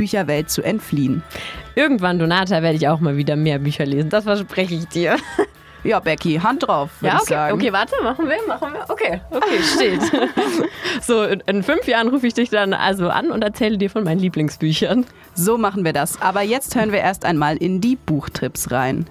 Bücherwelt 0.00 0.48
zu 0.48 0.62
entfliehen. 0.62 1.22
Irgendwann, 1.74 2.18
Donata, 2.18 2.62
werde 2.62 2.76
ich 2.76 2.88
auch 2.88 3.00
mal 3.00 3.18
wieder 3.18 3.36
mehr 3.36 3.58
Bücher 3.58 3.84
lesen. 3.84 4.08
Das 4.08 4.24
verspreche 4.24 4.74
ich 4.74 4.88
dir. 4.88 5.16
Ja, 5.82 6.00
Becky, 6.00 6.36
Hand 6.36 6.66
drauf, 6.66 6.90
würde 7.00 7.08
ja, 7.08 7.14
okay, 7.14 7.22
ich 7.22 7.28
sagen. 7.28 7.54
Okay, 7.54 7.72
warte, 7.72 7.94
machen 8.02 8.26
wir, 8.26 8.36
machen 8.46 8.72
wir. 8.72 8.84
Okay, 8.88 9.20
okay, 9.30 9.62
steht. 9.62 10.00
so, 11.02 11.22
in, 11.22 11.40
in 11.46 11.62
fünf 11.62 11.86
Jahren 11.86 12.08
rufe 12.08 12.26
ich 12.26 12.34
dich 12.34 12.50
dann 12.50 12.74
also 12.74 13.08
an 13.08 13.30
und 13.30 13.42
erzähle 13.42 13.76
dir 13.78 13.90
von 13.90 14.04
meinen 14.04 14.20
Lieblingsbüchern. 14.20 15.06
So 15.34 15.56
machen 15.58 15.84
wir 15.84 15.92
das. 15.92 16.20
Aber 16.20 16.42
jetzt 16.42 16.74
hören 16.76 16.92
wir 16.92 17.00
erst 17.00 17.24
einmal 17.24 17.56
in 17.56 17.80
die 17.80 17.96
Buchtrips 17.96 18.70
rein. 18.70 19.06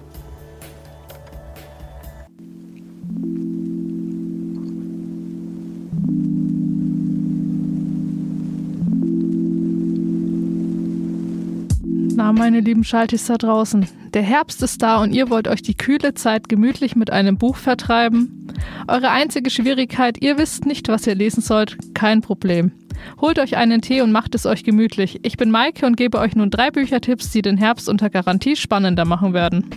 Na, 12.20 12.34
meine 12.34 12.60
lieben 12.60 12.84
Schaltis 12.84 13.28
da 13.28 13.38
draußen. 13.38 13.88
Der 14.14 14.22
Herbst 14.22 14.62
ist 14.62 14.82
da 14.82 15.02
und 15.02 15.14
ihr 15.14 15.30
wollt 15.30 15.48
euch 15.48 15.62
die 15.62 15.74
kühle 15.74 16.16
Zeit 16.16 16.50
gemütlich 16.50 16.98
mit 16.98 17.12
einem 17.12 17.38
Buch 17.38 17.56
vertreiben? 17.56 18.46
Eure 18.90 19.10
einzige 19.12 19.50
Schwierigkeit, 19.50 20.22
ihr 20.22 20.38
wisst 20.38 20.66
nicht, 20.66 20.90
was 20.90 21.08
ihr 21.08 21.16
lesen 21.16 21.42
sollt? 21.42 21.78
Kein 21.94 22.20
Problem. 22.20 22.74
Holt 23.22 23.40
euch 23.40 23.56
einen 23.56 23.82
Tee 23.82 24.02
und 24.02 24.12
macht 24.12 24.36
es 24.36 24.46
euch 24.46 24.66
gemütlich. 24.66 25.22
Ich 25.24 25.38
bin 25.38 25.50
Maike 25.50 25.86
und 25.86 25.96
gebe 25.96 26.20
euch 26.20 26.36
nun 26.36 26.50
drei 26.50 26.72
Büchertipps, 26.72 27.32
die 27.32 27.42
den 27.42 27.56
Herbst 27.56 27.88
unter 27.88 28.10
Garantie 28.10 28.58
spannender 28.58 29.06
machen 29.06 29.34
werden. 29.34 29.70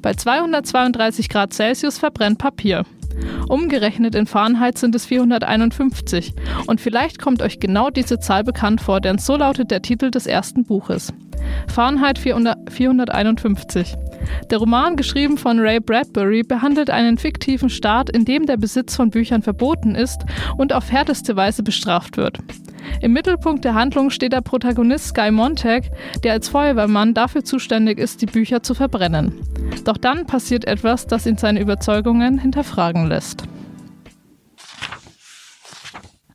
Bei 0.00 0.14
232 0.14 1.28
Grad 1.28 1.52
Celsius 1.52 1.98
verbrennt 1.98 2.38
Papier. 2.38 2.84
Umgerechnet 3.48 4.14
in 4.14 4.26
Fahrenheit 4.26 4.78
sind 4.78 4.94
es 4.94 5.06
451. 5.06 6.34
Und 6.66 6.80
vielleicht 6.80 7.20
kommt 7.20 7.42
euch 7.42 7.60
genau 7.60 7.90
diese 7.90 8.18
Zahl 8.18 8.44
bekannt 8.44 8.80
vor, 8.80 9.00
denn 9.00 9.18
so 9.18 9.36
lautet 9.36 9.70
der 9.70 9.82
Titel 9.82 10.10
des 10.10 10.26
ersten 10.26 10.64
Buches. 10.64 11.12
Fahrenheit 11.66 12.18
400, 12.18 12.70
451. 12.70 13.96
Der 14.50 14.58
Roman, 14.58 14.96
geschrieben 14.96 15.38
von 15.38 15.58
Ray 15.58 15.80
Bradbury, 15.80 16.42
behandelt 16.42 16.90
einen 16.90 17.18
fiktiven 17.18 17.70
Staat, 17.70 18.10
in 18.10 18.24
dem 18.24 18.46
der 18.46 18.56
Besitz 18.56 18.96
von 18.96 19.10
Büchern 19.10 19.42
verboten 19.42 19.94
ist 19.94 20.22
und 20.56 20.72
auf 20.72 20.90
härteste 20.90 21.36
Weise 21.36 21.62
bestraft 21.62 22.16
wird. 22.16 22.38
Im 23.00 23.12
Mittelpunkt 23.12 23.64
der 23.64 23.74
Handlung 23.74 24.10
steht 24.10 24.32
der 24.32 24.40
Protagonist 24.40 25.14
Guy 25.14 25.30
Montag, 25.30 25.84
der 26.24 26.32
als 26.32 26.48
Feuerwehrmann 26.48 27.14
dafür 27.14 27.44
zuständig 27.44 27.98
ist, 27.98 28.22
die 28.22 28.26
Bücher 28.26 28.62
zu 28.62 28.74
verbrennen. 28.74 29.32
Doch 29.84 29.96
dann 29.96 30.26
passiert 30.26 30.66
etwas, 30.66 31.06
das 31.06 31.26
ihn 31.26 31.36
seine 31.36 31.60
Überzeugungen 31.60 32.38
hinterfragen 32.38 33.06
lässt. 33.06 33.44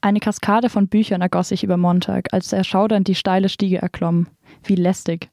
Eine 0.01 0.19
Kaskade 0.19 0.69
von 0.69 0.89
Büchern 0.89 1.21
ergoss 1.21 1.49
sich 1.49 1.63
über 1.63 1.77
Montag, 1.77 2.33
als 2.33 2.51
er 2.51 2.63
schaudernd 2.63 3.07
die 3.07 3.15
steile 3.15 3.47
Stiege 3.47 3.81
erklomm. 3.81 4.27
Wie 4.63 4.75
lästig. 4.75 5.29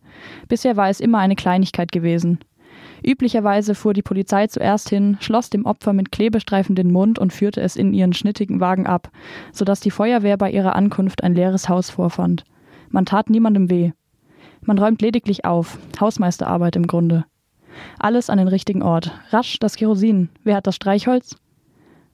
Bisher 0.48 0.76
war 0.76 0.88
es 0.88 1.00
immer 1.00 1.18
eine 1.18 1.34
Kleinigkeit 1.34 1.90
gewesen. 1.90 2.38
Üblicherweise 3.04 3.74
fuhr 3.74 3.94
die 3.94 4.02
Polizei 4.02 4.46
zuerst 4.46 4.88
hin, 4.88 5.16
schloss 5.20 5.50
dem 5.50 5.66
Opfer 5.66 5.92
mit 5.92 6.12
Klebestreifen 6.12 6.76
den 6.76 6.92
Mund 6.92 7.18
und 7.18 7.32
führte 7.32 7.60
es 7.60 7.76
in 7.76 7.92
ihren 7.92 8.12
schnittigen 8.12 8.60
Wagen 8.60 8.86
ab, 8.86 9.10
sodass 9.52 9.80
die 9.80 9.90
Feuerwehr 9.90 10.36
bei 10.36 10.50
ihrer 10.50 10.76
Ankunft 10.76 11.24
ein 11.24 11.34
leeres 11.34 11.68
Haus 11.68 11.90
vorfand. 11.90 12.44
Man 12.90 13.06
tat 13.06 13.30
niemandem 13.30 13.70
weh. 13.70 13.92
Man 14.62 14.78
räumt 14.78 15.00
lediglich 15.00 15.44
auf, 15.44 15.78
Hausmeisterarbeit 15.98 16.76
im 16.76 16.86
Grunde. 16.86 17.24
Alles 17.98 18.30
an 18.30 18.38
den 18.38 18.48
richtigen 18.48 18.82
Ort. 18.82 19.12
Rasch 19.30 19.58
das 19.58 19.76
Kerosin. 19.76 20.28
Wer 20.44 20.56
hat 20.56 20.66
das 20.66 20.76
Streichholz? 20.76 21.36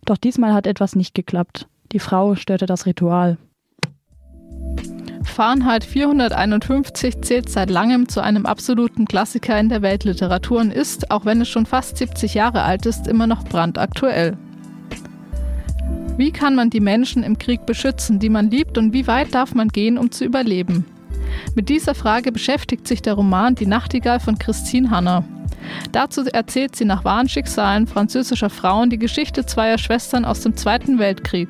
Doch 0.04 0.16
diesmal 0.16 0.54
hat 0.54 0.66
etwas 0.66 0.96
nicht 0.96 1.14
geklappt. 1.14 1.66
Die 1.92 1.98
Frau 1.98 2.34
störte 2.34 2.66
das 2.66 2.86
Ritual. 2.86 3.38
Fahrenheit 5.24 5.84
451 5.84 7.20
zählt 7.20 7.50
seit 7.50 7.68
langem 7.68 8.08
zu 8.08 8.22
einem 8.22 8.46
absoluten 8.46 9.04
Klassiker 9.04 9.58
in 9.58 9.68
der 9.68 9.82
Weltliteratur 9.82 10.60
und 10.60 10.72
ist, 10.72 11.10
auch 11.10 11.26
wenn 11.26 11.42
es 11.42 11.48
schon 11.48 11.66
fast 11.66 11.98
70 11.98 12.34
Jahre 12.34 12.62
alt 12.62 12.86
ist, 12.86 13.06
immer 13.06 13.26
noch 13.26 13.44
brandaktuell. 13.44 14.38
Wie 16.16 16.30
kann 16.30 16.54
man 16.54 16.70
die 16.70 16.80
Menschen 16.80 17.22
im 17.22 17.36
Krieg 17.36 17.66
beschützen, 17.66 18.18
die 18.18 18.30
man 18.30 18.50
liebt, 18.50 18.78
und 18.78 18.94
wie 18.94 19.06
weit 19.06 19.34
darf 19.34 19.54
man 19.54 19.68
gehen, 19.68 19.98
um 19.98 20.10
zu 20.10 20.24
überleben? 20.24 20.86
Mit 21.54 21.68
dieser 21.68 21.94
Frage 21.94 22.32
beschäftigt 22.32 22.88
sich 22.88 23.02
der 23.02 23.14
Roman 23.14 23.54
Die 23.54 23.66
Nachtigall 23.66 24.20
von 24.20 24.38
Christine 24.38 24.90
Hanna. 24.90 25.24
Dazu 25.92 26.24
erzählt 26.24 26.76
sie 26.76 26.84
nach 26.84 27.04
wahren 27.04 27.28
Schicksalen 27.28 27.86
französischer 27.86 28.50
Frauen 28.50 28.90
die 28.90 28.98
Geschichte 28.98 29.46
zweier 29.46 29.78
Schwestern 29.78 30.24
aus 30.24 30.40
dem 30.40 30.56
Zweiten 30.56 30.98
Weltkrieg. 30.98 31.48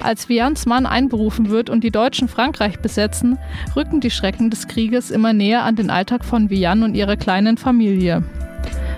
Als 0.00 0.28
Vians 0.28 0.66
Mann 0.66 0.86
einberufen 0.86 1.48
wird 1.48 1.70
und 1.70 1.84
die 1.84 1.90
Deutschen 1.90 2.28
Frankreich 2.28 2.80
besetzen, 2.80 3.38
rücken 3.76 4.00
die 4.00 4.10
Schrecken 4.10 4.50
des 4.50 4.68
Krieges 4.68 5.10
immer 5.10 5.32
näher 5.32 5.64
an 5.64 5.76
den 5.76 5.90
Alltag 5.90 6.24
von 6.24 6.50
Vian 6.50 6.82
und 6.82 6.94
ihrer 6.94 7.16
kleinen 7.16 7.56
Familie. 7.56 8.22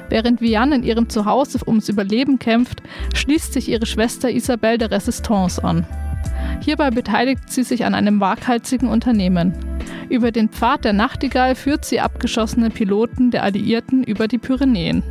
Während 0.09 0.41
Vian 0.41 0.73
in 0.73 0.83
ihrem 0.83 1.09
Zuhause 1.09 1.59
ums 1.67 1.89
Überleben 1.89 2.39
kämpft, 2.39 2.83
schließt 3.15 3.53
sich 3.53 3.69
ihre 3.69 3.87
Schwester 3.87 4.31
Isabelle 4.31 4.79
der 4.79 4.91
Resistance 4.91 5.63
an. 5.63 5.87
Hierbei 6.61 6.91
beteiligt 6.91 7.51
sie 7.51 7.63
sich 7.63 7.85
an 7.85 7.95
einem 7.95 8.21
waghalsigen 8.21 8.89
Unternehmen. 8.89 9.55
Über 10.13 10.31
den 10.31 10.51
Pfad 10.51 10.85
der 10.85 10.93
Nachtigall 10.93 11.55
führt 11.55 11.87
sie 11.87 11.99
abgeschossene 11.99 12.69
Piloten 12.69 13.31
der 13.31 13.45
Alliierten 13.45 14.05
über 14.05 14.29
die 14.29 14.37
Pyrenäen. 14.37 15.03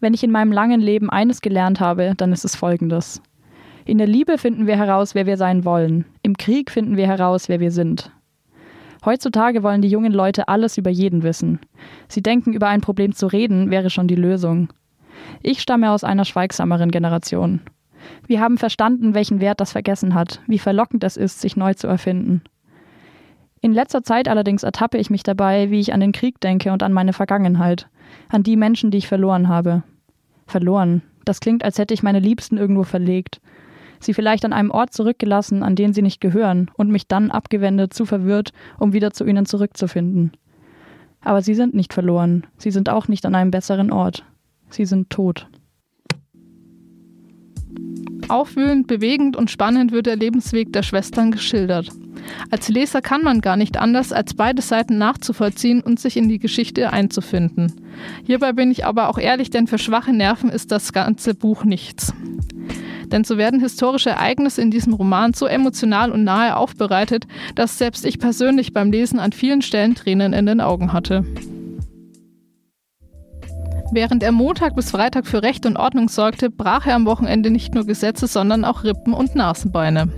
Wenn 0.00 0.12
ich 0.12 0.24
in 0.24 0.32
meinem 0.32 0.50
langen 0.50 0.80
Leben 0.80 1.08
eines 1.08 1.40
gelernt 1.40 1.78
habe, 1.78 2.14
dann 2.16 2.32
ist 2.32 2.44
es 2.44 2.56
folgendes. 2.56 3.22
In 3.84 3.98
der 3.98 4.08
Liebe 4.08 4.38
finden 4.38 4.66
wir 4.66 4.76
heraus, 4.76 5.14
wer 5.14 5.26
wir 5.26 5.36
sein 5.36 5.64
wollen. 5.64 6.04
Im 6.22 6.36
Krieg 6.36 6.72
finden 6.72 6.96
wir 6.96 7.06
heraus, 7.06 7.48
wer 7.48 7.60
wir 7.60 7.70
sind. 7.70 8.10
Heutzutage 9.04 9.62
wollen 9.62 9.80
die 9.80 9.88
jungen 9.88 10.12
Leute 10.12 10.48
alles 10.48 10.76
über 10.76 10.90
jeden 10.90 11.22
wissen. 11.22 11.60
Sie 12.08 12.22
denken, 12.22 12.54
über 12.54 12.66
ein 12.66 12.80
Problem 12.80 13.14
zu 13.14 13.28
reden 13.28 13.70
wäre 13.70 13.88
schon 13.88 14.08
die 14.08 14.16
Lösung. 14.16 14.72
Ich 15.44 15.60
stamme 15.60 15.92
aus 15.92 16.02
einer 16.02 16.24
schweigsameren 16.24 16.90
Generation. 16.90 17.60
Wir 18.26 18.40
haben 18.40 18.58
verstanden, 18.58 19.14
welchen 19.14 19.40
Wert 19.40 19.60
das 19.60 19.72
Vergessen 19.72 20.14
hat, 20.14 20.40
wie 20.46 20.58
verlockend 20.58 21.04
es 21.04 21.16
ist, 21.16 21.40
sich 21.40 21.56
neu 21.56 21.74
zu 21.74 21.86
erfinden. 21.86 22.42
In 23.60 23.72
letzter 23.72 24.02
Zeit 24.02 24.28
allerdings 24.28 24.62
ertappe 24.62 24.98
ich 24.98 25.08
mich 25.08 25.22
dabei, 25.22 25.70
wie 25.70 25.80
ich 25.80 25.94
an 25.94 26.00
den 26.00 26.12
Krieg 26.12 26.40
denke 26.40 26.72
und 26.72 26.82
an 26.82 26.92
meine 26.92 27.14
Vergangenheit, 27.14 27.88
an 28.28 28.42
die 28.42 28.56
Menschen, 28.56 28.90
die 28.90 28.98
ich 28.98 29.08
verloren 29.08 29.48
habe. 29.48 29.82
Verloren. 30.46 31.02
Das 31.24 31.40
klingt, 31.40 31.64
als 31.64 31.78
hätte 31.78 31.94
ich 31.94 32.02
meine 32.02 32.20
Liebsten 32.20 32.58
irgendwo 32.58 32.82
verlegt. 32.82 33.40
Sie 34.00 34.12
vielleicht 34.12 34.44
an 34.44 34.52
einem 34.52 34.70
Ort 34.70 34.92
zurückgelassen, 34.92 35.62
an 35.62 35.76
den 35.76 35.94
sie 35.94 36.02
nicht 36.02 36.20
gehören, 36.20 36.70
und 36.74 36.90
mich 36.90 37.08
dann 37.08 37.30
abgewendet, 37.30 37.94
zu 37.94 38.04
verwirrt, 38.04 38.52
um 38.78 38.92
wieder 38.92 39.12
zu 39.12 39.24
ihnen 39.24 39.46
zurückzufinden. 39.46 40.32
Aber 41.22 41.40
sie 41.40 41.54
sind 41.54 41.72
nicht 41.72 41.94
verloren. 41.94 42.46
Sie 42.58 42.70
sind 42.70 42.90
auch 42.90 43.08
nicht 43.08 43.24
an 43.24 43.34
einem 43.34 43.50
besseren 43.50 43.90
Ort. 43.90 44.26
Sie 44.68 44.84
sind 44.84 45.08
tot. 45.08 45.48
Aufwühlend, 48.28 48.86
bewegend 48.86 49.36
und 49.36 49.50
spannend 49.50 49.92
wird 49.92 50.06
der 50.06 50.16
Lebensweg 50.16 50.72
der 50.72 50.82
Schwestern 50.82 51.30
geschildert. 51.30 51.88
Als 52.50 52.68
Leser 52.68 53.02
kann 53.02 53.22
man 53.22 53.40
gar 53.40 53.56
nicht 53.56 53.76
anders, 53.76 54.12
als 54.12 54.34
beide 54.34 54.62
Seiten 54.62 54.98
nachzuvollziehen 54.98 55.82
und 55.82 56.00
sich 56.00 56.16
in 56.16 56.28
die 56.28 56.38
Geschichte 56.38 56.92
einzufinden. 56.92 57.72
Hierbei 58.24 58.52
bin 58.52 58.70
ich 58.70 58.86
aber 58.86 59.08
auch 59.08 59.18
ehrlich, 59.18 59.50
denn 59.50 59.66
für 59.66 59.78
schwache 59.78 60.12
Nerven 60.12 60.50
ist 60.50 60.72
das 60.72 60.92
ganze 60.92 61.34
Buch 61.34 61.64
nichts. 61.64 62.14
Denn 63.06 63.24
so 63.24 63.36
werden 63.36 63.60
historische 63.60 64.10
Ereignisse 64.10 64.62
in 64.62 64.70
diesem 64.70 64.94
Roman 64.94 65.34
so 65.34 65.46
emotional 65.46 66.10
und 66.10 66.24
nahe 66.24 66.56
aufbereitet, 66.56 67.26
dass 67.54 67.78
selbst 67.78 68.04
ich 68.04 68.18
persönlich 68.18 68.72
beim 68.72 68.90
Lesen 68.90 69.18
an 69.18 69.32
vielen 69.32 69.62
Stellen 69.62 69.94
Tränen 69.94 70.32
in 70.32 70.46
den 70.46 70.60
Augen 70.60 70.92
hatte. 70.92 71.24
Während 73.92 74.22
er 74.22 74.32
Montag 74.32 74.74
bis 74.74 74.90
Freitag 74.90 75.26
für 75.26 75.42
Recht 75.42 75.66
und 75.66 75.76
Ordnung 75.76 76.08
sorgte, 76.08 76.50
brach 76.50 76.86
er 76.86 76.96
am 76.96 77.06
Wochenende 77.06 77.50
nicht 77.50 77.74
nur 77.74 77.84
Gesetze, 77.86 78.26
sondern 78.26 78.64
auch 78.64 78.82
Rippen 78.82 79.12
und 79.12 79.34
Nasenbeine. 79.34 80.08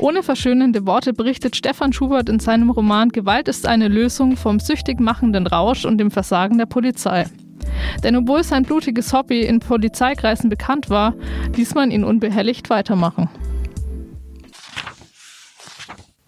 Ohne 0.00 0.22
verschönende 0.22 0.86
Worte 0.86 1.12
berichtet 1.12 1.56
Stefan 1.56 1.92
Schubert 1.92 2.28
in 2.28 2.38
seinem 2.38 2.70
Roman 2.70 3.08
Gewalt 3.08 3.48
ist 3.48 3.66
eine 3.66 3.88
Lösung 3.88 4.36
vom 4.36 4.60
süchtig 4.60 5.00
machenden 5.00 5.46
Rausch 5.46 5.84
und 5.84 5.98
dem 5.98 6.10
Versagen 6.10 6.58
der 6.58 6.66
Polizei. 6.66 7.26
Denn 8.04 8.16
obwohl 8.16 8.44
sein 8.44 8.62
blutiges 8.62 9.12
Hobby 9.12 9.42
in 9.42 9.60
Polizeikreisen 9.60 10.50
bekannt 10.50 10.90
war, 10.90 11.14
ließ 11.54 11.74
man 11.74 11.90
ihn 11.90 12.04
unbehelligt 12.04 12.70
weitermachen. 12.70 13.28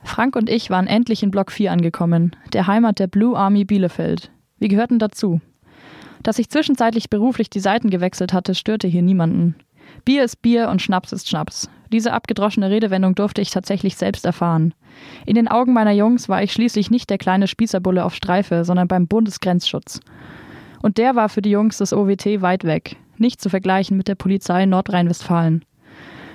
Frank 0.03 0.35
und 0.35 0.51
ich 0.51 0.69
waren 0.71 0.87
endlich 0.87 1.23
in 1.23 1.31
Block 1.31 1.53
4 1.53 1.71
angekommen, 1.71 2.35
der 2.53 2.67
Heimat 2.67 2.99
der 2.99 3.07
Blue 3.07 3.37
Army 3.37 3.65
Bielefeld. 3.65 4.33
Wir 4.59 4.69
gehörten 4.69 4.99
dazu. 4.99 5.41
Dass 6.29 6.39
ich 6.39 6.51
zwischenzeitlich 6.51 7.09
beruflich 7.09 7.49
die 7.49 7.59
Seiten 7.59 7.89
gewechselt 7.89 8.35
hatte, 8.35 8.55
störte 8.55 8.87
hier 8.87 9.01
niemanden. 9.01 9.55
Bier 10.05 10.25
ist 10.25 10.43
Bier 10.43 10.69
und 10.69 10.83
Schnaps 10.83 11.11
ist 11.15 11.27
Schnaps. 11.27 11.71
Diese 11.91 12.13
abgedroschene 12.13 12.69
Redewendung 12.69 13.15
durfte 13.15 13.41
ich 13.41 13.51
tatsächlich 13.51 13.97
selbst 13.97 14.27
erfahren. 14.27 14.75
In 15.25 15.37
den 15.37 15.49
Augen 15.49 15.73
meiner 15.73 15.93
Jungs 15.93 16.29
war 16.29 16.43
ich 16.43 16.53
schließlich 16.53 16.91
nicht 16.91 17.09
der 17.09 17.17
kleine 17.17 17.47
Spießerbulle 17.47 18.05
auf 18.05 18.15
Streife, 18.15 18.67
sondern 18.67 18.89
beim 18.89 19.07
Bundesgrenzschutz. 19.09 20.01
Und 20.83 20.99
der 20.99 21.17
war 21.17 21.31
für 21.31 21.41
die 21.41 21.49
Jungs 21.49 21.79
des 21.79 21.95
OWT 21.95 22.43
weit 22.43 22.65
weg, 22.65 22.97
nicht 23.17 23.41
zu 23.41 23.49
vergleichen 23.49 23.97
mit 23.97 24.07
der 24.07 24.15
Polizei 24.15 24.67
Nordrhein-Westfalen. 24.67 25.65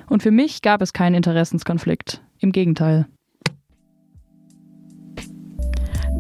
Und 0.10 0.24
für 0.24 0.32
mich 0.32 0.64
gab 0.64 0.82
es 0.82 0.94
keinen 0.94 1.14
Interessenskonflikt. 1.14 2.20
Im 2.40 2.52
Gegenteil. 2.52 3.06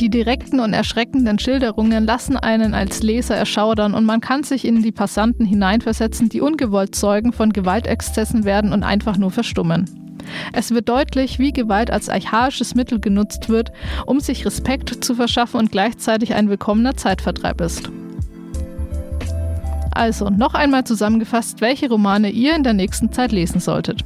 Die 0.03 0.09
direkten 0.09 0.59
und 0.59 0.73
erschreckenden 0.73 1.39
Schilderungen 1.39 2.03
lassen 2.03 2.35
einen 2.35 2.73
als 2.73 3.03
Leser 3.03 3.37
erschaudern 3.37 3.93
und 3.93 4.03
man 4.03 4.19
kann 4.19 4.43
sich 4.43 4.67
in 4.67 4.83
die 4.83 4.91
Passanten 4.91 5.45
hineinversetzen, 5.45 6.27
die 6.27 6.41
ungewollt 6.41 6.93
Zeugen 6.93 7.31
von 7.31 7.53
Gewaltexzessen 7.53 8.43
werden 8.43 8.73
und 8.73 8.83
einfach 8.83 9.15
nur 9.17 9.31
verstummen. 9.31 9.89
Es 10.51 10.71
wird 10.71 10.89
deutlich, 10.89 11.39
wie 11.39 11.53
Gewalt 11.53 11.89
als 11.89 12.09
archaisches 12.09 12.75
Mittel 12.75 12.99
genutzt 12.99 13.47
wird, 13.47 13.71
um 14.05 14.19
sich 14.19 14.45
Respekt 14.45 15.05
zu 15.05 15.15
verschaffen 15.15 15.61
und 15.61 15.71
gleichzeitig 15.71 16.33
ein 16.33 16.49
willkommener 16.49 16.97
Zeitvertreib 16.97 17.61
ist. 17.61 17.89
Also, 19.91 20.29
noch 20.29 20.53
einmal 20.53 20.83
zusammengefasst, 20.83 21.61
welche 21.61 21.87
Romane 21.87 22.29
ihr 22.29 22.57
in 22.57 22.63
der 22.63 22.73
nächsten 22.73 23.13
Zeit 23.13 23.31
lesen 23.31 23.61
solltet. 23.61 24.03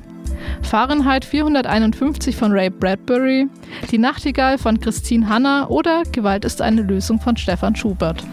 Fahrenheit 0.62 1.26
451 1.26 2.36
von 2.36 2.52
Ray 2.52 2.70
Bradbury, 2.70 3.48
Die 3.92 3.98
Nachtigall 3.98 4.58
von 4.58 4.80
Christine 4.80 5.30
Hanna 5.30 5.68
oder 5.68 6.04
Gewalt 6.12 6.46
ist 6.46 6.62
eine 6.62 6.82
Lösung 6.82 7.20
von 7.20 7.38
Stefan 7.38 7.76
Schubert. 7.76 8.24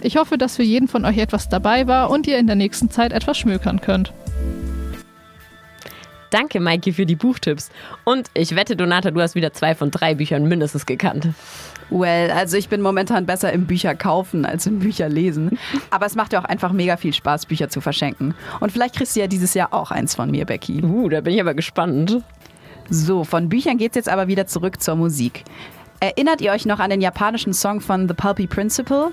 Ich 0.00 0.16
hoffe, 0.16 0.38
dass 0.38 0.56
für 0.56 0.62
jeden 0.62 0.88
von 0.88 1.04
euch 1.04 1.18
etwas 1.18 1.48
dabei 1.48 1.86
war 1.86 2.10
und 2.10 2.26
ihr 2.26 2.38
in 2.38 2.46
der 2.46 2.56
nächsten 2.56 2.90
Zeit 2.90 3.12
etwas 3.12 3.38
schmökern 3.38 3.80
könnt. 3.80 4.12
Danke, 6.30 6.60
Maike, 6.60 6.92
für 6.92 7.06
die 7.06 7.14
Buchtipps. 7.14 7.70
Und 8.04 8.28
ich 8.34 8.54
wette, 8.56 8.76
Donata, 8.76 9.10
du 9.10 9.20
hast 9.20 9.34
wieder 9.34 9.52
zwei 9.52 9.74
von 9.74 9.90
drei 9.90 10.14
Büchern 10.14 10.46
mindestens 10.46 10.84
gekannt. 10.86 11.28
Well, 11.90 12.30
also 12.30 12.56
ich 12.56 12.68
bin 12.68 12.80
momentan 12.80 13.26
besser 13.26 13.52
im 13.52 13.66
Bücher 13.66 13.94
kaufen 13.94 14.44
als 14.44 14.66
im 14.66 14.80
Bücher 14.80 15.08
lesen. 15.08 15.58
Aber 15.90 16.06
es 16.06 16.14
macht 16.14 16.32
ja 16.32 16.40
auch 16.40 16.44
einfach 16.44 16.72
mega 16.72 16.96
viel 16.96 17.12
Spaß, 17.12 17.46
Bücher 17.46 17.68
zu 17.68 17.80
verschenken. 17.80 18.34
Und 18.60 18.72
vielleicht 18.72 18.96
kriegst 18.96 19.14
du 19.16 19.20
ja 19.20 19.26
dieses 19.26 19.54
Jahr 19.54 19.72
auch 19.72 19.90
eins 19.90 20.14
von 20.14 20.30
mir, 20.30 20.46
Becky. 20.46 20.82
Uh, 20.82 21.08
da 21.08 21.20
bin 21.20 21.34
ich 21.34 21.40
aber 21.40 21.54
gespannt. 21.54 22.22
So, 22.88 23.24
von 23.24 23.48
Büchern 23.48 23.78
geht's 23.78 23.96
jetzt 23.96 24.08
aber 24.08 24.28
wieder 24.28 24.46
zurück 24.46 24.80
zur 24.80 24.96
Musik. 24.96 25.44
Erinnert 25.98 26.40
ihr 26.40 26.52
euch 26.52 26.66
noch 26.66 26.78
an 26.78 26.90
den 26.90 27.00
japanischen 27.00 27.54
Song 27.54 27.80
von 27.80 28.06
The 28.06 28.14
Pulpy 28.14 28.46
Principle? 28.46 29.12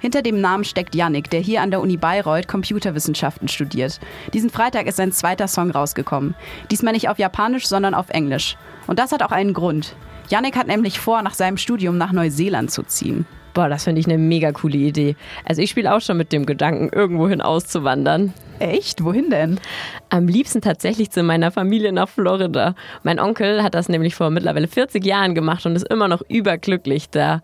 Hinter 0.00 0.22
dem 0.22 0.40
Namen 0.40 0.64
steckt 0.64 0.94
Yannick, 0.94 1.30
der 1.30 1.40
hier 1.40 1.62
an 1.62 1.70
der 1.70 1.80
Uni 1.80 1.96
Bayreuth 1.96 2.48
Computerwissenschaften 2.48 3.48
studiert. 3.48 4.00
Diesen 4.32 4.50
Freitag 4.50 4.86
ist 4.86 4.96
sein 4.96 5.12
zweiter 5.12 5.46
Song 5.46 5.70
rausgekommen. 5.70 6.34
Diesmal 6.70 6.94
nicht 6.94 7.08
auf 7.08 7.18
Japanisch, 7.18 7.66
sondern 7.66 7.94
auf 7.94 8.08
Englisch. 8.08 8.56
Und 8.86 8.98
das 8.98 9.12
hat 9.12 9.22
auch 9.22 9.30
einen 9.30 9.52
Grund. 9.52 9.94
Yannick 10.32 10.56
hat 10.56 10.66
nämlich 10.66 10.98
vor, 10.98 11.20
nach 11.20 11.34
seinem 11.34 11.58
Studium 11.58 11.98
nach 11.98 12.10
Neuseeland 12.10 12.70
zu 12.70 12.84
ziehen. 12.84 13.26
Boah, 13.52 13.68
das 13.68 13.84
finde 13.84 14.00
ich 14.00 14.06
eine 14.06 14.16
mega 14.16 14.50
coole 14.52 14.78
Idee. 14.78 15.14
Also 15.44 15.60
ich 15.60 15.68
spiele 15.68 15.94
auch 15.94 16.00
schon 16.00 16.16
mit 16.16 16.32
dem 16.32 16.46
Gedanken, 16.46 16.88
irgendwohin 16.88 17.42
auszuwandern. 17.42 18.32
Echt? 18.58 19.04
Wohin 19.04 19.28
denn? 19.28 19.60
Am 20.08 20.26
liebsten 20.26 20.62
tatsächlich 20.62 21.10
zu 21.10 21.22
meiner 21.22 21.50
Familie 21.50 21.92
nach 21.92 22.08
Florida. 22.08 22.74
Mein 23.02 23.20
Onkel 23.20 23.62
hat 23.62 23.74
das 23.74 23.90
nämlich 23.90 24.14
vor 24.14 24.30
mittlerweile 24.30 24.68
40 24.68 25.04
Jahren 25.04 25.34
gemacht 25.34 25.66
und 25.66 25.76
ist 25.76 25.86
immer 25.92 26.08
noch 26.08 26.22
überglücklich 26.30 27.10
da. 27.10 27.42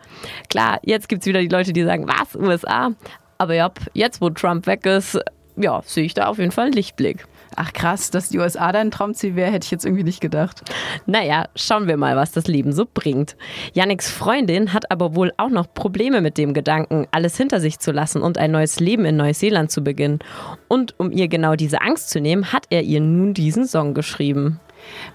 Klar, 0.48 0.80
jetzt 0.82 1.10
gibt 1.10 1.24
es 1.24 1.26
wieder 1.26 1.42
die 1.42 1.48
Leute, 1.48 1.74
die 1.74 1.84
sagen, 1.84 2.08
was, 2.08 2.36
USA? 2.36 2.92
Aber 3.36 3.52
ja, 3.52 3.70
jetzt 3.92 4.22
wo 4.22 4.30
Trump 4.30 4.66
weg 4.66 4.86
ist, 4.86 5.20
ja, 5.56 5.82
sehe 5.84 6.04
ich 6.04 6.14
da 6.14 6.28
auf 6.28 6.38
jeden 6.38 6.52
Fall 6.52 6.66
einen 6.66 6.72
Lichtblick. 6.72 7.26
Ach 7.60 7.72
krass, 7.72 8.12
dass 8.12 8.28
die 8.28 8.38
USA 8.38 8.70
dein 8.70 8.92
Traumziel 8.92 9.34
wäre, 9.34 9.50
hätte 9.50 9.64
ich 9.64 9.72
jetzt 9.72 9.84
irgendwie 9.84 10.04
nicht 10.04 10.20
gedacht. 10.20 10.62
Naja, 11.06 11.46
schauen 11.56 11.88
wir 11.88 11.96
mal, 11.96 12.14
was 12.14 12.30
das 12.30 12.46
Leben 12.46 12.72
so 12.72 12.86
bringt. 12.86 13.36
Yannicks 13.72 14.08
Freundin 14.08 14.72
hat 14.72 14.92
aber 14.92 15.16
wohl 15.16 15.32
auch 15.38 15.48
noch 15.48 15.74
Probleme 15.74 16.20
mit 16.20 16.38
dem 16.38 16.54
Gedanken, 16.54 17.08
alles 17.10 17.36
hinter 17.36 17.58
sich 17.58 17.80
zu 17.80 17.90
lassen 17.90 18.22
und 18.22 18.38
ein 18.38 18.52
neues 18.52 18.78
Leben 18.78 19.04
in 19.04 19.16
Neuseeland 19.16 19.72
zu 19.72 19.82
beginnen. 19.82 20.20
Und 20.68 20.94
um 21.00 21.10
ihr 21.10 21.26
genau 21.26 21.56
diese 21.56 21.80
Angst 21.80 22.10
zu 22.10 22.20
nehmen, 22.20 22.52
hat 22.52 22.66
er 22.70 22.82
ihr 22.82 23.00
nun 23.00 23.34
diesen 23.34 23.66
Song 23.66 23.92
geschrieben. 23.92 24.60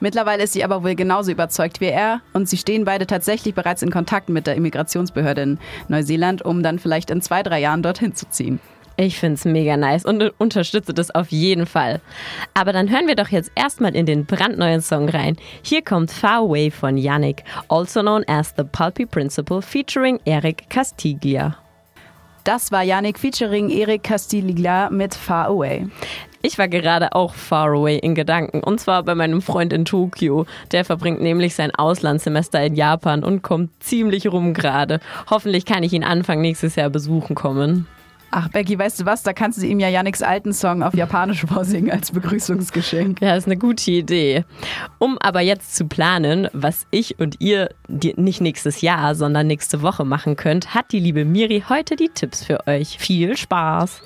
Mittlerweile 0.01 0.43
ist 0.43 0.51
sie 0.51 0.65
aber 0.65 0.83
wohl 0.83 0.95
genauso 0.95 1.31
überzeugt 1.31 1.79
wie 1.79 1.85
er 1.85 2.19
und 2.33 2.49
sie 2.49 2.57
stehen 2.57 2.83
beide 2.83 3.07
tatsächlich 3.07 3.55
bereits 3.55 3.83
in 3.83 3.89
Kontakt 3.89 4.27
mit 4.27 4.47
der 4.47 4.55
Immigrationsbehörde 4.55 5.41
in 5.41 5.59
Neuseeland, 5.87 6.41
um 6.41 6.61
dann 6.61 6.77
vielleicht 6.77 7.09
in 7.09 7.21
zwei, 7.21 7.41
drei 7.41 7.61
Jahren 7.61 7.83
dorthin 7.83 8.13
zu 8.13 8.27
ziehen. 8.27 8.59
Ich 8.95 9.19
finde 9.19 9.35
es 9.35 9.45
mega 9.45 9.75
nice 9.75 10.05
und 10.05 10.21
unterstütze 10.39 10.93
das 10.93 11.09
auf 11.09 11.29
jeden 11.29 11.65
Fall. 11.65 11.99
Aber 12.53 12.73
dann 12.73 12.89
hören 12.91 13.07
wir 13.07 13.15
doch 13.15 13.29
jetzt 13.29 13.51
erstmal 13.55 13.95
in 13.95 14.05
den 14.05 14.25
brandneuen 14.25 14.81
Song 14.81 15.09
rein. 15.09 15.35
Hier 15.63 15.81
kommt 15.81 16.11
Far 16.11 16.41
Away 16.41 16.69
von 16.69 16.97
Yannick, 16.97 17.43
also 17.69 18.01
known 18.01 18.23
as 18.27 18.53
The 18.55 18.63
Pulpy 18.63 19.05
Principle, 19.05 19.61
featuring 19.61 20.19
Eric 20.25 20.69
Castiglia. 20.69 21.57
Das 22.43 22.71
war 22.71 22.83
Yannick 22.83 23.17
featuring 23.17 23.69
Eric 23.69 24.03
Castiglia 24.03 24.89
mit 24.91 25.15
Far 25.15 25.47
Away. 25.47 25.87
Ich 26.45 26.57
war 26.57 26.67
gerade 26.67 27.15
auch 27.15 27.35
far 27.35 27.69
away 27.69 27.97
in 27.97 28.15
Gedanken 28.15 28.59
und 28.59 28.77
zwar 28.81 29.03
bei 29.03 29.15
meinem 29.15 29.41
Freund 29.41 29.71
in 29.71 29.85
Tokio. 29.85 30.45
Der 30.73 30.83
verbringt 30.83 31.21
nämlich 31.21 31.55
sein 31.55 31.73
Auslandssemester 31.73 32.61
in 32.65 32.75
Japan 32.75 33.23
und 33.23 33.43
kommt 33.43 33.81
ziemlich 33.81 34.27
rum 34.27 34.53
gerade. 34.53 34.99
Hoffentlich 35.29 35.63
kann 35.63 35.83
ich 35.83 35.93
ihn 35.93 36.03
Anfang 36.03 36.41
nächstes 36.41 36.75
Jahr 36.75 36.89
besuchen 36.89 37.33
kommen. 37.33 37.87
Ach, 38.35 38.47
Becky, 38.47 38.79
weißt 38.79 38.99
du 38.99 39.05
was? 39.05 39.21
Da 39.21 39.31
kannst 39.31 39.61
du 39.61 39.67
ihm 39.67 39.79
ja 39.79 39.89
Yannicks 39.89 40.23
alten 40.23 40.53
Song 40.53 40.81
auf 40.81 40.95
Japanisch 40.95 41.41
vorsingen 41.47 41.91
als 41.91 42.11
Begrüßungsgeschenk. 42.11 43.21
Ja, 43.21 43.35
ist 43.35 43.45
eine 43.45 43.57
gute 43.57 43.91
Idee. 43.91 44.43
Um 44.97 45.19
aber 45.19 45.41
jetzt 45.41 45.75
zu 45.75 45.85
planen, 45.85 46.47
was 46.51 46.87
ich 46.89 47.19
und 47.19 47.39
ihr 47.39 47.69
nicht 47.87 48.41
nächstes 48.41 48.81
Jahr, 48.81 49.13
sondern 49.13 49.45
nächste 49.45 49.83
Woche 49.83 50.03
machen 50.03 50.35
könnt, 50.35 50.73
hat 50.73 50.91
die 50.93 50.99
liebe 50.99 51.25
Miri 51.25 51.63
heute 51.69 51.95
die 51.95 52.09
Tipps 52.09 52.43
für 52.43 52.65
euch. 52.65 52.97
Viel 52.97 53.37
Spaß! 53.37 54.01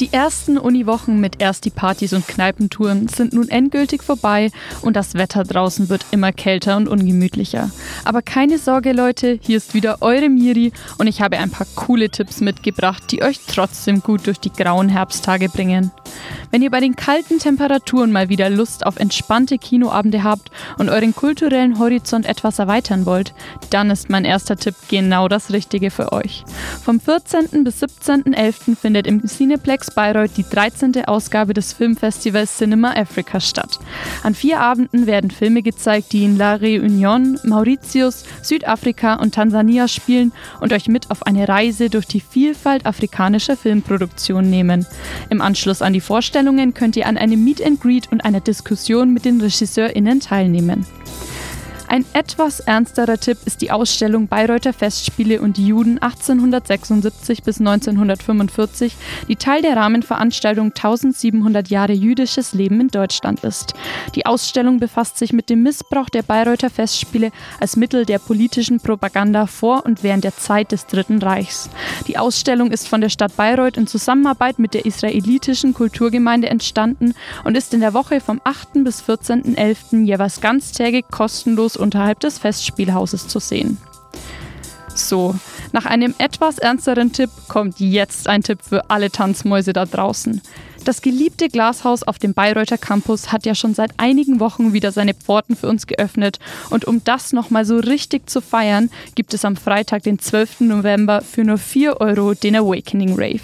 Die 0.00 0.12
ersten 0.12 0.58
Uniwochen 0.58 1.18
mit 1.18 1.42
erst 1.42 1.64
die 1.64 1.70
Partys 1.70 2.12
und 2.12 2.28
Kneipentouren 2.28 3.08
sind 3.08 3.32
nun 3.32 3.48
endgültig 3.48 4.04
vorbei 4.04 4.52
und 4.82 4.94
das 4.94 5.14
Wetter 5.14 5.42
draußen 5.42 5.88
wird 5.88 6.06
immer 6.12 6.30
kälter 6.30 6.76
und 6.76 6.86
ungemütlicher. 6.86 7.72
Aber 8.04 8.22
keine 8.22 8.58
Sorge 8.58 8.92
Leute, 8.92 9.40
hier 9.42 9.56
ist 9.56 9.74
wieder 9.74 10.00
eure 10.00 10.28
Miri 10.28 10.72
und 10.98 11.08
ich 11.08 11.20
habe 11.20 11.38
ein 11.38 11.50
paar 11.50 11.66
coole 11.74 12.10
Tipps 12.10 12.40
mitgebracht, 12.40 13.10
die 13.10 13.24
euch 13.24 13.40
trotzdem 13.48 14.00
gut 14.00 14.28
durch 14.28 14.38
die 14.38 14.52
grauen 14.52 14.88
Herbsttage 14.88 15.48
bringen. 15.48 15.90
Wenn 16.52 16.62
ihr 16.62 16.70
bei 16.70 16.80
den 16.80 16.94
kalten 16.94 17.40
Temperaturen 17.40 18.12
mal 18.12 18.28
wieder 18.28 18.48
Lust 18.50 18.86
auf 18.86 18.98
entspannte 18.98 19.58
Kinoabende 19.58 20.22
habt 20.22 20.50
und 20.78 20.88
euren 20.88 21.14
kulturellen 21.14 21.78
Horizont 21.78 22.24
etwas 22.24 22.58
erweitern 22.60 23.04
wollt, 23.04 23.34
dann 23.70 23.90
ist 23.90 24.08
mein 24.08 24.24
erster 24.24 24.56
Tipp 24.56 24.74
genau 24.88 25.28
das 25.28 25.52
Richtige 25.52 25.90
für 25.90 26.12
euch. 26.12 26.44
Vom 26.82 27.00
14. 27.00 27.64
bis 27.64 27.82
17.11. 27.82 28.76
findet 28.76 29.06
im 29.06 29.26
Cineplex 29.26 29.87
Bayreuth 29.90 30.36
die 30.36 30.44
13. 30.48 31.04
Ausgabe 31.04 31.54
des 31.54 31.72
Filmfestivals 31.72 32.56
Cinema 32.56 32.92
Africa 32.92 33.40
statt. 33.40 33.78
An 34.22 34.34
vier 34.34 34.60
Abenden 34.60 35.06
werden 35.06 35.30
Filme 35.30 35.62
gezeigt, 35.62 36.12
die 36.12 36.24
in 36.24 36.36
La 36.36 36.54
Réunion, 36.54 37.38
Mauritius, 37.46 38.24
Südafrika 38.42 39.14
und 39.14 39.34
Tansania 39.34 39.88
spielen 39.88 40.32
und 40.60 40.72
euch 40.72 40.88
mit 40.88 41.10
auf 41.10 41.26
eine 41.26 41.48
Reise 41.48 41.90
durch 41.90 42.06
die 42.06 42.20
Vielfalt 42.20 42.86
afrikanischer 42.86 43.56
Filmproduktion 43.56 44.48
nehmen. 44.48 44.86
Im 45.30 45.40
Anschluss 45.40 45.82
an 45.82 45.92
die 45.92 46.00
Vorstellungen 46.00 46.74
könnt 46.74 46.96
ihr 46.96 47.06
an 47.06 47.16
einem 47.16 47.42
Meet 47.44 47.64
and 47.64 47.80
Greet 47.80 48.10
und 48.12 48.24
einer 48.24 48.40
Diskussion 48.40 49.12
mit 49.12 49.24
den 49.24 49.40
RegisseurInnen 49.40 50.20
teilnehmen. 50.20 50.86
Ein 51.90 52.04
etwas 52.12 52.60
ernsterer 52.60 53.16
Tipp 53.16 53.38
ist 53.46 53.62
die 53.62 53.70
Ausstellung 53.70 54.28
Bayreuther 54.28 54.74
Festspiele 54.74 55.40
und 55.40 55.56
Juden 55.56 55.98
1876 55.98 57.42
bis 57.42 57.60
1945, 57.60 58.94
die 59.26 59.36
Teil 59.36 59.62
der 59.62 59.74
Rahmenveranstaltung 59.74 60.66
1700 60.66 61.68
Jahre 61.68 61.94
jüdisches 61.94 62.52
Leben 62.52 62.82
in 62.82 62.88
Deutschland 62.88 63.42
ist. 63.42 63.72
Die 64.14 64.26
Ausstellung 64.26 64.80
befasst 64.80 65.16
sich 65.16 65.32
mit 65.32 65.48
dem 65.48 65.62
Missbrauch 65.62 66.10
der 66.10 66.22
Bayreuther 66.22 66.68
Festspiele 66.68 67.30
als 67.58 67.76
Mittel 67.76 68.04
der 68.04 68.18
politischen 68.18 68.80
Propaganda 68.80 69.46
vor 69.46 69.86
und 69.86 70.02
während 70.02 70.24
der 70.24 70.36
Zeit 70.36 70.72
des 70.72 70.86
Dritten 70.86 71.22
Reichs. 71.22 71.70
Die 72.06 72.18
Ausstellung 72.18 72.70
ist 72.70 72.86
von 72.86 73.00
der 73.00 73.08
Stadt 73.08 73.34
Bayreuth 73.34 73.78
in 73.78 73.86
Zusammenarbeit 73.86 74.58
mit 74.58 74.74
der 74.74 74.84
israelitischen 74.84 75.72
Kulturgemeinde 75.72 76.50
entstanden 76.50 77.14
und 77.44 77.56
ist 77.56 77.72
in 77.72 77.80
der 77.80 77.94
Woche 77.94 78.20
vom 78.20 78.42
8. 78.44 78.84
bis 78.84 79.02
14.11. 79.02 80.04
jeweils 80.04 80.42
ganztägig 80.42 81.06
kostenlos 81.10 81.77
unterhalb 81.78 82.20
des 82.20 82.38
Festspielhauses 82.38 83.28
zu 83.28 83.38
sehen. 83.38 83.78
So, 84.94 85.34
nach 85.72 85.86
einem 85.86 86.14
etwas 86.18 86.58
ernsteren 86.58 87.12
Tipp 87.12 87.30
kommt 87.46 87.78
jetzt 87.78 88.28
ein 88.28 88.42
Tipp 88.42 88.60
für 88.62 88.90
alle 88.90 89.10
Tanzmäuse 89.10 89.72
da 89.72 89.84
draußen. 89.84 90.42
Das 90.84 91.02
geliebte 91.02 91.48
Glashaus 91.48 92.02
auf 92.02 92.18
dem 92.18 92.34
Bayreuther 92.34 92.78
Campus 92.78 93.30
hat 93.30 93.44
ja 93.44 93.54
schon 93.54 93.74
seit 93.74 93.90
einigen 93.98 94.40
Wochen 94.40 94.72
wieder 94.72 94.90
seine 94.90 95.12
Pforten 95.12 95.54
für 95.54 95.68
uns 95.68 95.86
geöffnet 95.86 96.38
und 96.70 96.86
um 96.86 97.02
das 97.04 97.32
nochmal 97.32 97.64
so 97.64 97.76
richtig 97.76 98.28
zu 98.30 98.40
feiern, 98.40 98.90
gibt 99.14 99.34
es 99.34 99.44
am 99.44 99.56
Freitag, 99.56 100.04
den 100.04 100.18
12. 100.18 100.60
November, 100.60 101.20
für 101.20 101.44
nur 101.44 101.58
4 101.58 102.00
Euro 102.00 102.34
den 102.34 102.56
Awakening 102.56 103.14
Rave. 103.18 103.40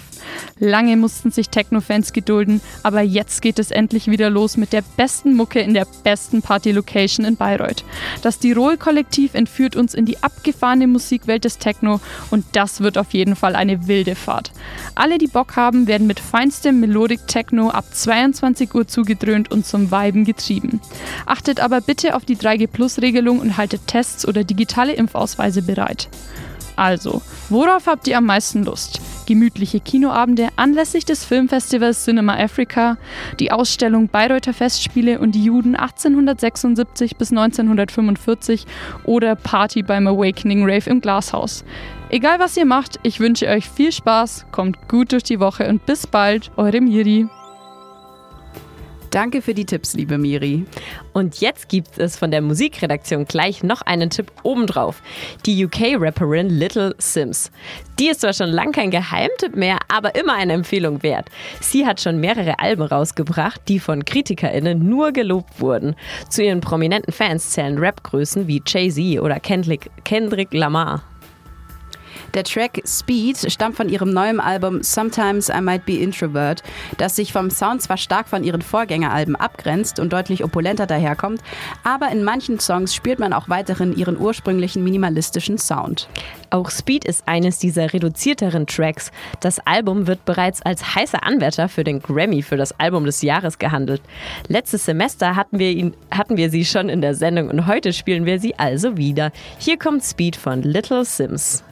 Lange 0.59 0.97
mussten 0.97 1.31
sich 1.31 1.49
Techno-Fans 1.49 2.13
gedulden, 2.13 2.61
aber 2.83 3.01
jetzt 3.01 3.41
geht 3.41 3.59
es 3.59 3.71
endlich 3.71 4.07
wieder 4.09 4.29
los 4.29 4.57
mit 4.57 4.73
der 4.73 4.83
besten 4.95 5.35
Mucke 5.35 5.59
in 5.59 5.73
der 5.73 5.87
besten 6.03 6.41
Party-Location 6.41 7.25
in 7.25 7.35
Bayreuth. 7.35 7.83
Das 8.21 8.39
Tirol-Kollektiv 8.39 9.33
entführt 9.33 9.75
uns 9.75 9.93
in 9.93 10.05
die 10.05 10.21
abgefahrene 10.23 10.87
Musikwelt 10.87 11.45
des 11.45 11.57
Techno 11.57 11.99
und 12.31 12.45
das 12.53 12.81
wird 12.81 12.97
auf 12.97 13.13
jeden 13.13 13.35
Fall 13.35 13.55
eine 13.55 13.87
wilde 13.87 14.15
Fahrt. 14.15 14.51
Alle, 14.95 15.17
die 15.17 15.27
Bock 15.27 15.55
haben, 15.55 15.87
werden 15.87 16.07
mit 16.07 16.19
feinstem 16.19 16.79
Melodic 16.79 17.27
Techno 17.27 17.69
ab 17.69 17.85
22 17.91 18.73
Uhr 18.73 18.87
zugedröhnt 18.87 19.51
und 19.51 19.65
zum 19.65 19.91
Weiben 19.91 20.25
getrieben. 20.25 20.79
Achtet 21.25 21.59
aber 21.59 21.81
bitte 21.81 22.15
auf 22.15 22.25
die 22.25 22.37
3G-Plus-Regelung 22.37 23.39
und 23.39 23.57
haltet 23.57 23.87
Tests 23.87 24.27
oder 24.27 24.43
digitale 24.43 24.93
Impfausweise 24.93 25.61
bereit. 25.61 26.07
Also, 26.75 27.21
worauf 27.49 27.87
habt 27.87 28.07
ihr 28.07 28.17
am 28.17 28.25
meisten 28.25 28.63
Lust? 28.63 28.99
Gemütliche 29.25 29.79
Kinoabende 29.79 30.49
anlässlich 30.55 31.05
des 31.05 31.25
Filmfestivals 31.25 32.03
Cinema 32.03 32.35
Africa, 32.35 32.97
die 33.39 33.51
Ausstellung 33.51 34.09
Bayreuther 34.09 34.53
Festspiele 34.53 35.19
und 35.19 35.33
die 35.33 35.43
Juden 35.43 35.75
1876 35.75 37.15
bis 37.17 37.31
1945 37.31 38.65
oder 39.03 39.35
Party 39.35 39.83
beim 39.83 40.07
Awakening 40.07 40.63
Rave 40.63 40.89
im 40.89 41.01
Glashaus. 41.01 41.63
Egal 42.09 42.39
was 42.39 42.55
ihr 42.55 42.65
macht, 42.65 42.99
ich 43.03 43.19
wünsche 43.19 43.47
euch 43.47 43.69
viel 43.69 43.91
Spaß, 43.91 44.45
kommt 44.51 44.87
gut 44.87 45.11
durch 45.11 45.23
die 45.23 45.39
Woche 45.39 45.67
und 45.67 45.85
bis 45.85 46.05
bald, 46.05 46.51
eure 46.55 46.81
Miri. 46.81 47.27
Danke 49.11 49.41
für 49.41 49.53
die 49.53 49.65
Tipps, 49.65 49.93
liebe 49.93 50.17
Miri. 50.17 50.65
Und 51.13 51.39
jetzt 51.39 51.69
gibt 51.69 51.97
es 51.97 52.17
von 52.17 52.31
der 52.31 52.41
Musikredaktion 52.41 53.25
gleich 53.25 53.63
noch 53.63 53.81
einen 53.81 54.09
Tipp 54.09 54.31
obendrauf. 54.43 55.01
Die 55.45 55.65
UK-Rapperin 55.65 56.49
Little 56.49 56.95
Sims. 56.97 57.51
Die 57.99 58.09
ist 58.09 58.21
zwar 58.21 58.33
schon 58.33 58.49
lang 58.49 58.73
kein 58.73 58.91
Geheimtipp 58.91 59.55
mehr, 59.55 59.77
aber 59.87 60.15
immer 60.15 60.33
eine 60.33 60.53
Empfehlung 60.53 61.01
wert. 61.01 61.29
Sie 61.61 61.85
hat 61.85 62.01
schon 62.01 62.19
mehrere 62.19 62.59
Alben 62.59 62.83
rausgebracht, 62.83 63.61
die 63.69 63.79
von 63.79 64.03
KritikerInnen 64.03 64.87
nur 64.87 65.11
gelobt 65.13 65.61
wurden. 65.61 65.95
Zu 66.29 66.43
ihren 66.43 66.59
prominenten 66.59 67.13
Fans 67.13 67.51
zählen 67.51 67.77
Rapgrößen 67.77 68.47
wie 68.47 68.61
Jay-Z 68.65 69.21
oder 69.21 69.39
Kendrick, 69.39 69.89
Kendrick 70.03 70.53
Lamar. 70.53 71.03
Der 72.35 72.43
Track 72.43 72.81
Speed 72.85 73.49
stammt 73.49 73.77
von 73.77 73.87
ihrem 73.87 74.11
neuen 74.11 74.41
Album 74.41 74.83
Sometimes 74.83 75.47
I 75.47 75.61
Might 75.61 75.85
Be 75.85 75.93
Introvert, 75.93 76.63
das 76.97 77.15
sich 77.15 77.31
vom 77.31 77.49
Sound 77.49 77.81
zwar 77.81 77.95
stark 77.95 78.27
von 78.27 78.43
ihren 78.43 78.61
Vorgängeralben 78.61 79.37
abgrenzt 79.37 80.01
und 80.01 80.11
deutlich 80.11 80.43
opulenter 80.43 80.85
daherkommt, 80.85 81.39
aber 81.85 82.11
in 82.11 82.25
manchen 82.25 82.59
Songs 82.59 82.93
spürt 82.93 83.19
man 83.19 83.31
auch 83.31 83.47
weiterhin 83.47 83.95
ihren 83.95 84.19
ursprünglichen 84.19 84.83
minimalistischen 84.83 85.57
Sound. 85.57 86.09
Auch 86.49 86.71
Speed 86.71 87.05
ist 87.05 87.25
eines 87.25 87.57
dieser 87.59 87.93
reduzierteren 87.93 88.67
Tracks. 88.67 89.11
Das 89.39 89.59
Album 89.59 90.05
wird 90.07 90.25
bereits 90.25 90.61
als 90.61 90.93
heißer 90.93 91.23
Anwärter 91.23 91.69
für 91.69 91.85
den 91.85 92.01
Grammy 92.01 92.41
für 92.41 92.57
das 92.57 92.77
Album 92.79 93.05
des 93.05 93.21
Jahres 93.21 93.59
gehandelt. 93.59 94.01
Letztes 94.49 94.83
Semester 94.83 95.37
hatten 95.37 95.57
wir, 95.57 95.71
ihn, 95.71 95.93
hatten 96.11 96.35
wir 96.35 96.49
sie 96.49 96.65
schon 96.65 96.89
in 96.89 96.99
der 96.99 97.15
Sendung 97.15 97.49
und 97.49 97.65
heute 97.65 97.93
spielen 97.93 98.25
wir 98.25 98.41
sie 98.41 98.59
also 98.59 98.97
wieder. 98.97 99.31
Hier 99.57 99.79
kommt 99.79 100.03
Speed 100.03 100.35
von 100.35 100.63
Little 100.63 101.05
Sims. 101.05 101.64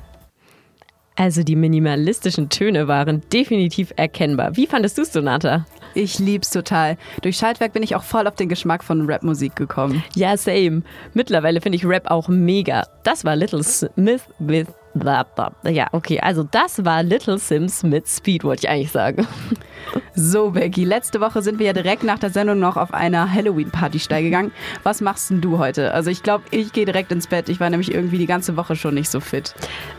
Also 1.15 1.43
die 1.43 1.55
minimalistischen 1.55 2.49
Töne 2.49 2.87
waren 2.87 3.21
definitiv 3.31 3.93
erkennbar. 3.95 4.55
Wie 4.55 4.67
fandest 4.67 4.97
du 4.97 5.03
es, 5.03 5.11
Donata? 5.11 5.65
Ich 5.93 6.17
lieb's 6.17 6.49
total. 6.49 6.97
Durch 7.21 7.37
Schaltwerk 7.37 7.73
bin 7.73 7.83
ich 7.83 7.95
auch 7.95 8.03
voll 8.03 8.25
auf 8.25 8.35
den 8.35 8.49
Geschmack 8.49 8.83
von 8.83 9.09
Rapmusik 9.09 9.55
gekommen. 9.55 10.03
Ja, 10.15 10.35
same. 10.37 10.81
Mittlerweile 11.13 11.61
finde 11.61 11.75
ich 11.75 11.85
Rap 11.85 12.09
auch 12.09 12.27
mega. 12.29 12.83
Das 13.03 13.23
war 13.25 13.35
Little 13.35 13.63
Smith 13.63 14.23
with 14.39 14.67
ja, 15.65 15.87
okay, 15.91 16.19
also 16.19 16.43
das 16.43 16.85
war 16.85 17.01
Little 17.01 17.39
Sims 17.39 17.81
mit 17.81 18.07
Speed, 18.07 18.43
wollte 18.43 18.65
ich 18.65 18.69
eigentlich 18.69 18.91
sagen. 18.91 19.27
So, 20.15 20.51
Becky, 20.51 20.85
letzte 20.85 21.19
Woche 21.19 21.41
sind 21.41 21.59
wir 21.59 21.65
ja 21.65 21.73
direkt 21.73 22.03
nach 22.03 22.19
der 22.19 22.29
Sendung 22.29 22.59
noch 22.59 22.77
auf 22.77 22.93
einer 22.93 23.31
Halloween-Party 23.31 23.99
steil 23.99 24.23
gegangen. 24.23 24.51
Was 24.83 25.01
machst 25.01 25.29
denn 25.29 25.41
du 25.41 25.57
heute? 25.57 25.93
Also 25.93 26.09
ich 26.09 26.23
glaube, 26.23 26.45
ich 26.51 26.71
gehe 26.71 26.85
direkt 26.85 27.11
ins 27.11 27.27
Bett. 27.27 27.49
Ich 27.49 27.59
war 27.59 27.69
nämlich 27.69 27.93
irgendwie 27.93 28.17
die 28.17 28.27
ganze 28.27 28.55
Woche 28.55 28.75
schon 28.75 28.93
nicht 28.93 29.09
so 29.09 29.19
fit. 29.19 29.55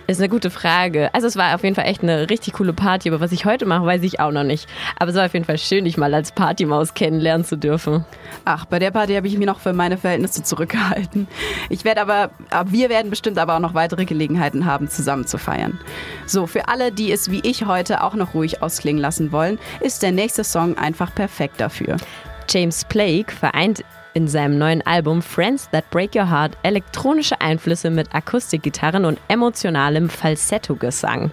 Ist 0.06 0.20
eine 0.20 0.28
gute 0.28 0.50
Frage. 0.50 1.08
Also 1.14 1.26
es 1.26 1.36
war 1.36 1.54
auf 1.54 1.62
jeden 1.64 1.74
Fall 1.74 1.86
echt 1.86 2.02
eine 2.02 2.28
richtig 2.28 2.52
coole 2.52 2.74
Party, 2.74 3.08
aber 3.08 3.20
was 3.20 3.32
ich 3.32 3.46
heute 3.46 3.64
mache, 3.64 3.86
weiß 3.86 4.02
ich 4.02 4.20
auch 4.20 4.32
noch 4.32 4.44
nicht. 4.44 4.68
Aber 4.98 5.10
es 5.10 5.16
war 5.16 5.24
auf 5.24 5.32
jeden 5.32 5.46
Fall 5.46 5.56
schön, 5.56 5.86
dich 5.86 5.96
mal 5.96 6.12
als 6.12 6.30
Partymaus 6.32 6.92
kennenlernen 6.92 7.44
zu 7.46 7.56
dürfen. 7.56 8.04
Ach, 8.44 8.66
bei 8.66 8.78
der 8.78 8.90
Party 8.90 9.14
habe 9.14 9.26
ich 9.26 9.38
mich 9.38 9.46
noch 9.46 9.60
für 9.60 9.72
meine 9.72 9.96
Verhältnisse 9.96 10.42
zurückgehalten. 10.42 11.26
Ich 11.70 11.86
werde 11.86 12.02
aber, 12.02 12.30
wir 12.66 12.90
werden 12.90 13.08
bestimmt 13.08 13.38
aber 13.38 13.56
auch 13.56 13.60
noch 13.60 13.72
weitere 13.72 14.04
Gelegenheiten 14.04 14.66
haben, 14.66 14.90
zusammen 14.90 15.26
zu 15.26 15.38
feiern. 15.38 15.80
So, 16.26 16.46
für 16.46 16.68
alle, 16.68 16.92
die 16.92 17.10
es 17.10 17.30
wie 17.30 17.40
ich 17.40 17.64
heute 17.64 18.02
auch 18.02 18.14
noch 18.14 18.34
ruhig 18.34 18.62
ausklingen 18.62 19.00
lassen 19.00 19.32
wollen, 19.32 19.58
ist 19.80 20.02
der 20.02 20.12
nächste 20.12 20.44
Song 20.44 20.76
einfach 20.76 21.14
perfekt 21.14 21.62
dafür. 21.62 21.96
James 22.50 22.84
Blake 22.84 23.32
vereint 23.32 23.82
in 24.14 24.28
seinem 24.28 24.56
neuen 24.56 24.80
Album 24.86 25.20
Friends 25.20 25.68
That 25.70 25.90
Break 25.90 26.14
Your 26.14 26.30
Heart 26.30 26.56
elektronische 26.62 27.40
Einflüsse 27.40 27.90
mit 27.90 28.14
Akustikgitarren 28.14 29.04
und 29.04 29.20
emotionalem 29.28 30.08
Falsetto-Gesang. 30.08 31.30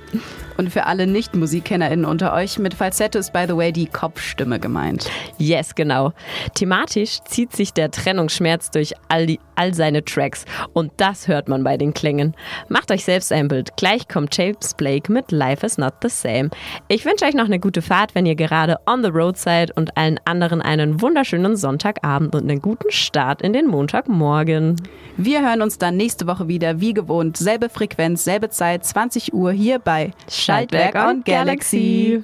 Und 0.58 0.70
für 0.70 0.86
alle 0.86 1.08
Nicht-MusikkennerInnen 1.08 2.06
unter 2.06 2.34
euch, 2.34 2.60
mit 2.60 2.74
Falsetto 2.74 3.20
ist 3.20 3.34
by 3.34 3.46
the 3.48 3.56
way 3.56 3.72
die 3.72 3.88
Kopfstimme 3.88 4.60
gemeint. 4.60 5.10
Yes, 5.38 5.76
genau. 5.76 6.14
Thematisch 6.56 7.20
zieht 7.26 7.56
sich 7.56 7.74
der 7.74 7.92
Trennungsschmerz 7.92 8.72
durch 8.72 8.94
all, 9.08 9.26
die, 9.26 9.40
all 9.56 9.74
seine 9.74 10.04
Tracks 10.04 10.46
und 10.74 10.92
das 10.98 11.28
hört 11.28 11.48
man 11.48 11.64
bei 11.64 11.78
den 11.78 11.94
Klängen. 11.94 12.36
Macht 12.70 12.92
euch 12.92 13.04
selbst 13.04 13.32
ein 13.32 13.48
Bild. 13.48 13.76
Gleich 13.78 14.08
kommt 14.08 14.36
James 14.36 14.74
Blake 14.76 15.12
mit 15.12 15.32
Life 15.32 15.66
is 15.66 15.78
Not 15.78 15.94
the 16.02 16.10
Same. 16.10 16.50
Ich 16.88 17.06
wünsche 17.06 17.26
euch 17.26 17.34
noch 17.34 17.46
eine 17.46 17.60
gute 17.60 17.82
Fahrt, 17.82 18.16
wenn 18.16 18.26
ihr 18.26 18.36
gerade 18.36 18.78
on 18.88 19.04
the 19.04 19.10
road 19.10 19.38
seid 19.38 19.76
und 19.76 19.98
allen 19.98 20.20
anderen 20.26 20.62
einen 20.62 21.02
wunderschönen 21.02 21.56
Sonntagabend 21.56 22.36
und 22.36 22.50
einen 22.50 22.62
guten 22.62 22.92
Start 22.92 23.42
in 23.42 23.54
den 23.54 23.68
Montagmorgen. 23.68 24.76
Wir 25.18 25.42
hören 25.42 25.62
uns 25.62 25.78
dann 25.78 25.98
nächste 25.98 26.28
Woche 26.28 26.48
wieder, 26.48 26.80
wie 26.80 26.94
gewohnt. 26.94 27.38
Selbe 27.38 27.70
Frequenz, 27.70 28.24
selbe 28.24 28.50
Zeit, 28.50 28.86
20 28.86 29.34
Uhr 29.34 29.52
hier 29.52 29.80
bei 29.80 30.12
Schaltwerk 30.42 30.96
on 30.96 31.22
Galaxy. 31.22 32.24